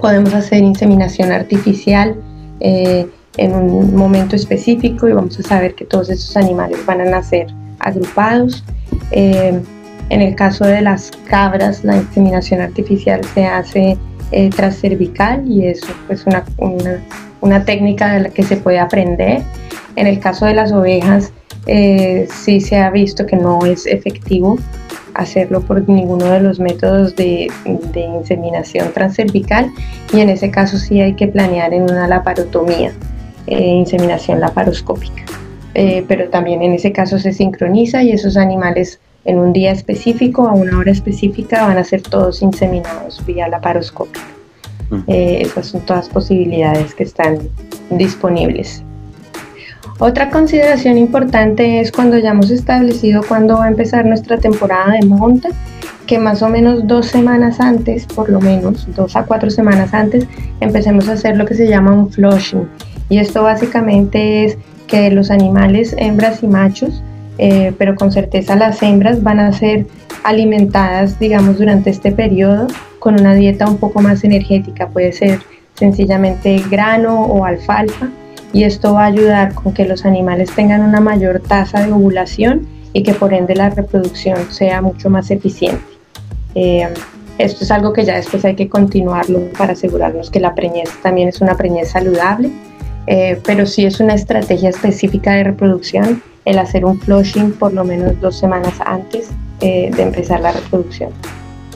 podemos 0.00 0.32
hacer 0.32 0.62
inseminación 0.62 1.32
artificial 1.32 2.14
eh, 2.60 3.06
en 3.36 3.54
un 3.54 3.94
momento 3.94 4.36
específico 4.36 5.08
y 5.08 5.12
vamos 5.12 5.38
a 5.38 5.42
saber 5.42 5.74
que 5.74 5.84
todos 5.84 6.08
esos 6.08 6.36
animales 6.36 6.84
van 6.86 7.00
a 7.00 7.04
nacer 7.04 7.48
agrupados. 7.80 8.64
Eh, 9.10 9.60
en 10.08 10.22
el 10.22 10.34
caso 10.34 10.64
de 10.64 10.80
las 10.80 11.10
cabras, 11.28 11.84
la 11.84 11.96
inseminación 11.96 12.60
artificial 12.60 13.22
se 13.34 13.44
hace 13.44 13.98
eh, 14.30 14.50
cervical 14.72 15.44
y 15.46 15.66
eso 15.66 15.86
es 16.08 16.26
una, 16.26 16.44
una, 16.58 17.02
una, 17.40 17.64
técnica 17.64 18.12
de 18.12 18.20
la 18.20 18.28
que 18.30 18.42
se 18.42 18.56
puede 18.56 18.78
aprender. 18.78 19.42
En 19.96 20.06
el 20.06 20.20
caso 20.20 20.46
de 20.46 20.54
las 20.54 20.72
ovejas, 20.72 21.32
eh, 21.66 22.28
sí 22.30 22.60
se 22.60 22.76
ha 22.78 22.90
visto 22.90 23.26
que 23.26 23.36
no 23.36 23.64
es 23.66 23.86
efectivo 23.86 24.58
hacerlo 25.14 25.60
por 25.62 25.88
ninguno 25.88 26.26
de 26.26 26.40
los 26.40 26.60
métodos 26.60 27.16
de, 27.16 27.48
inseminación 27.94 28.92
transcervical 28.92 29.70
y 30.12 30.20
en 30.20 30.28
ese 30.28 30.50
caso 30.50 30.78
sí 30.78 31.00
hay 31.00 31.14
que 31.14 31.26
planear 31.26 31.72
en 31.72 31.82
una 31.82 32.06
laparotomía, 32.06 32.92
eh, 33.46 33.60
inseminación 33.60 34.40
laparoscópica. 34.40 35.22
Eh, 35.74 36.04
pero 36.08 36.28
también 36.30 36.62
en 36.62 36.72
ese 36.72 36.90
caso 36.92 37.18
se 37.18 37.32
sincroniza 37.32 38.02
y 38.02 38.10
esos 38.10 38.36
animales 38.36 38.98
en 39.26 39.38
un 39.38 39.52
día 39.52 39.72
específico, 39.72 40.48
a 40.48 40.52
una 40.52 40.78
hora 40.78 40.92
específica, 40.92 41.66
van 41.66 41.78
a 41.78 41.84
ser 41.84 42.00
todos 42.00 42.42
inseminados 42.42 43.24
vía 43.26 43.48
laparoscópica. 43.48 44.24
Eh, 45.08 45.38
esas 45.42 45.66
son 45.66 45.80
todas 45.80 46.08
posibilidades 46.08 46.94
que 46.94 47.02
están 47.02 47.40
disponibles. 47.90 48.84
Otra 49.98 50.28
consideración 50.28 50.98
importante 50.98 51.80
es 51.80 51.90
cuando 51.90 52.18
ya 52.18 52.32
hemos 52.32 52.50
establecido 52.50 53.22
cuándo 53.26 53.54
va 53.54 53.64
a 53.64 53.68
empezar 53.68 54.04
nuestra 54.04 54.36
temporada 54.36 54.92
de 54.92 55.06
monta, 55.06 55.48
que 56.06 56.18
más 56.18 56.42
o 56.42 56.50
menos 56.50 56.86
dos 56.86 57.06
semanas 57.06 57.60
antes, 57.60 58.04
por 58.04 58.28
lo 58.28 58.38
menos 58.40 58.86
dos 58.94 59.16
a 59.16 59.24
cuatro 59.24 59.48
semanas 59.50 59.94
antes, 59.94 60.26
empecemos 60.60 61.08
a 61.08 61.12
hacer 61.12 61.38
lo 61.38 61.46
que 61.46 61.54
se 61.54 61.66
llama 61.66 61.92
un 61.92 62.10
flushing. 62.10 62.68
Y 63.08 63.18
esto 63.18 63.42
básicamente 63.42 64.44
es 64.44 64.58
que 64.86 65.10
los 65.10 65.30
animales, 65.30 65.94
hembras 65.98 66.42
y 66.42 66.46
machos, 66.46 67.02
eh, 67.38 67.72
pero 67.78 67.94
con 67.94 68.12
certeza 68.12 68.54
las 68.54 68.82
hembras 68.82 69.22
van 69.22 69.40
a 69.40 69.50
ser 69.52 69.86
alimentadas, 70.24 71.18
digamos, 71.18 71.56
durante 71.56 71.88
este 71.88 72.12
periodo 72.12 72.66
con 72.98 73.18
una 73.18 73.34
dieta 73.34 73.66
un 73.66 73.78
poco 73.78 74.02
más 74.02 74.24
energética. 74.24 74.88
Puede 74.88 75.12
ser 75.12 75.40
sencillamente 75.74 76.62
grano 76.70 77.22
o 77.22 77.46
alfalfa 77.46 78.10
y 78.56 78.64
esto 78.64 78.94
va 78.94 79.02
a 79.02 79.06
ayudar 79.08 79.52
con 79.52 79.74
que 79.74 79.84
los 79.84 80.06
animales 80.06 80.50
tengan 80.50 80.80
una 80.80 80.98
mayor 80.98 81.40
tasa 81.40 81.84
de 81.84 81.92
ovulación 81.92 82.66
y 82.94 83.02
que 83.02 83.12
por 83.12 83.34
ende 83.34 83.54
la 83.54 83.68
reproducción 83.68 84.50
sea 84.50 84.80
mucho 84.80 85.10
más 85.10 85.30
eficiente. 85.30 85.84
Eh, 86.54 86.88
esto 87.36 87.64
es 87.64 87.70
algo 87.70 87.92
que 87.92 88.06
ya 88.06 88.16
después 88.16 88.46
hay 88.46 88.56
que 88.56 88.70
continuarlo 88.70 89.40
para 89.58 89.74
asegurarnos 89.74 90.30
que 90.30 90.40
la 90.40 90.54
preñez 90.54 90.88
también 91.02 91.28
es 91.28 91.42
una 91.42 91.54
preñez 91.54 91.90
saludable, 91.90 92.50
eh, 93.06 93.38
pero 93.44 93.66
sí 93.66 93.84
es 93.84 94.00
una 94.00 94.14
estrategia 94.14 94.70
específica 94.70 95.32
de 95.32 95.44
reproducción 95.44 96.22
el 96.46 96.58
hacer 96.58 96.86
un 96.86 96.98
flushing 96.98 97.52
por 97.52 97.74
lo 97.74 97.84
menos 97.84 98.18
dos 98.22 98.38
semanas 98.38 98.72
antes 98.86 99.28
eh, 99.60 99.90
de 99.94 100.02
empezar 100.02 100.40
la 100.40 100.52
reproducción. 100.52 101.10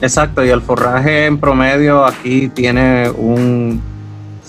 Exacto, 0.01 0.43
y 0.43 0.49
el 0.49 0.61
forraje 0.63 1.27
en 1.27 1.37
promedio 1.37 2.03
aquí 2.03 2.47
tiene 2.47 3.07
un 3.11 3.90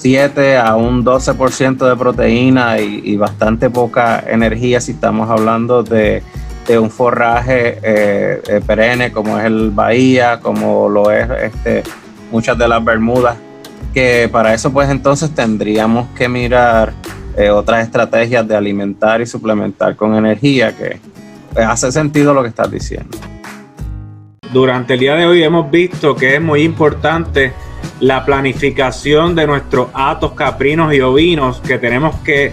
7 0.02 0.56
a 0.56 0.74
un 0.74 1.04
12% 1.04 1.88
de 1.88 1.96
proteína 1.96 2.80
y, 2.80 3.16
bastante 3.16 3.70
poca 3.70 4.24
energía 4.26 4.80
si 4.80 4.92
estamos 4.92 5.30
hablando 5.30 5.84
de, 5.84 6.24
un 6.76 6.90
forraje 6.90 7.78
eh, 7.82 8.42
eh, 8.48 8.60
perenne 8.66 9.12
como 9.12 9.38
es 9.38 9.44
el 9.44 9.70
Bahía, 9.70 10.40
como 10.40 10.88
lo 10.88 11.08
es 11.12 11.28
este, 11.30 11.84
muchas 12.32 12.58
de 12.58 12.66
las 12.66 12.84
Bermudas, 12.84 13.36
que 13.94 14.28
para 14.32 14.52
eso 14.54 14.72
pues 14.72 14.90
entonces 14.90 15.32
tendríamos 15.36 16.08
que 16.16 16.28
mirar 16.28 16.92
eh, 17.36 17.50
otras 17.50 17.84
estrategias 17.84 18.48
de 18.48 18.56
alimentar 18.56 19.20
y 19.20 19.26
suplementar 19.26 19.94
con 19.94 20.16
energía, 20.16 20.76
que 20.76 20.98
hace 21.62 21.92
sentido 21.92 22.34
lo 22.34 22.42
que 22.42 22.48
estás 22.48 22.68
diciendo. 22.68 23.18
Durante 24.52 24.94
el 24.94 25.00
día 25.00 25.14
de 25.14 25.26
hoy 25.26 25.44
hemos 25.44 25.70
visto 25.70 26.16
que 26.16 26.34
es 26.34 26.42
muy 26.42 26.62
importante 26.62 27.52
la 28.02 28.24
planificación 28.24 29.36
de 29.36 29.46
nuestros 29.46 29.86
atos 29.94 30.32
caprinos 30.32 30.92
y 30.92 31.00
ovinos 31.00 31.60
que 31.60 31.78
tenemos 31.78 32.16
que 32.16 32.52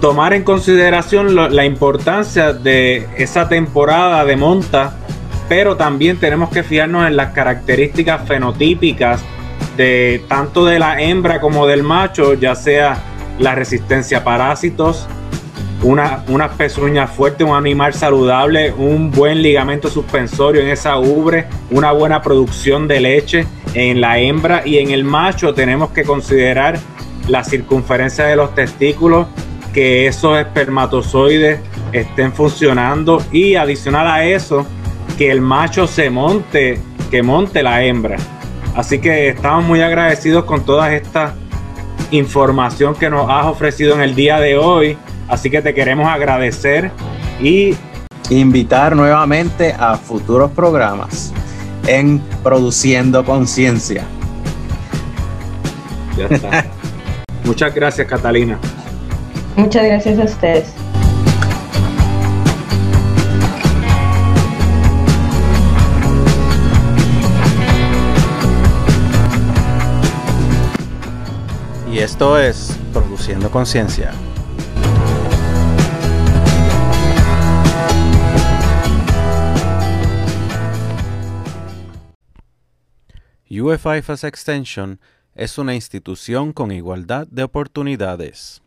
tomar 0.00 0.32
en 0.32 0.44
consideración 0.44 1.34
la 1.34 1.66
importancia 1.66 2.54
de 2.54 3.06
esa 3.18 3.50
temporada 3.50 4.24
de 4.24 4.34
monta, 4.36 4.96
pero 5.46 5.76
también 5.76 6.16
tenemos 6.16 6.48
que 6.48 6.62
fijarnos 6.62 7.06
en 7.06 7.16
las 7.16 7.32
características 7.32 8.26
fenotípicas 8.26 9.22
de 9.76 10.24
tanto 10.26 10.64
de 10.64 10.78
la 10.78 11.02
hembra 11.02 11.38
como 11.38 11.66
del 11.66 11.82
macho, 11.82 12.32
ya 12.32 12.54
sea 12.54 12.96
la 13.38 13.54
resistencia 13.54 14.18
a 14.18 14.24
parásitos, 14.24 15.06
una, 15.82 16.24
unas 16.28 16.52
pezuñas 16.52 17.10
fuertes, 17.10 17.46
un 17.46 17.54
animal 17.54 17.92
saludable, 17.92 18.72
un 18.72 19.10
buen 19.10 19.42
ligamento 19.42 19.90
suspensorio 19.90 20.62
en 20.62 20.68
esa 20.68 20.96
ubre, 20.96 21.44
una 21.70 21.92
buena 21.92 22.22
producción 22.22 22.88
de 22.88 23.00
leche 23.00 23.46
en 23.76 24.00
la 24.00 24.18
hembra 24.18 24.62
y 24.64 24.78
en 24.78 24.90
el 24.90 25.04
macho 25.04 25.52
tenemos 25.52 25.90
que 25.90 26.02
considerar 26.02 26.78
la 27.28 27.44
circunferencia 27.44 28.24
de 28.24 28.34
los 28.34 28.54
testículos, 28.54 29.26
que 29.74 30.06
esos 30.06 30.38
espermatozoides 30.38 31.60
estén 31.92 32.32
funcionando 32.32 33.22
y 33.30 33.56
adicional 33.56 34.06
a 34.06 34.24
eso, 34.24 34.66
que 35.18 35.30
el 35.30 35.42
macho 35.42 35.86
se 35.86 36.08
monte, 36.08 36.80
que 37.10 37.22
monte 37.22 37.62
la 37.62 37.84
hembra. 37.84 38.16
Así 38.74 38.98
que 38.98 39.28
estamos 39.28 39.64
muy 39.64 39.82
agradecidos 39.82 40.46
con 40.46 40.64
toda 40.64 40.94
esta 40.94 41.34
información 42.12 42.94
que 42.94 43.10
nos 43.10 43.28
has 43.28 43.44
ofrecido 43.44 43.94
en 43.94 44.00
el 44.00 44.14
día 44.14 44.40
de 44.40 44.56
hoy. 44.56 44.96
Así 45.28 45.50
que 45.50 45.60
te 45.60 45.74
queremos 45.74 46.08
agradecer 46.08 46.90
y 47.42 47.74
invitar 48.30 48.96
nuevamente 48.96 49.74
a 49.78 49.98
futuros 49.98 50.50
programas 50.52 51.34
en 51.86 52.20
Produciendo 52.42 53.24
Conciencia. 53.24 54.04
Ya 56.16 56.26
está. 56.26 56.66
Muchas 57.44 57.74
gracias, 57.74 58.06
Catalina. 58.08 58.58
Muchas 59.56 59.84
gracias 59.84 60.18
a 60.18 60.24
ustedes. 60.24 60.74
Y 71.90 72.00
esto 72.00 72.38
es 72.38 72.76
Produciendo 72.92 73.50
Conciencia. 73.50 74.12
UFIFAS 83.60 84.24
Extension 84.24 85.00
es 85.34 85.58
una 85.58 85.74
institución 85.74 86.52
con 86.52 86.72
igualdad 86.72 87.26
de 87.28 87.42
oportunidades. 87.42 88.62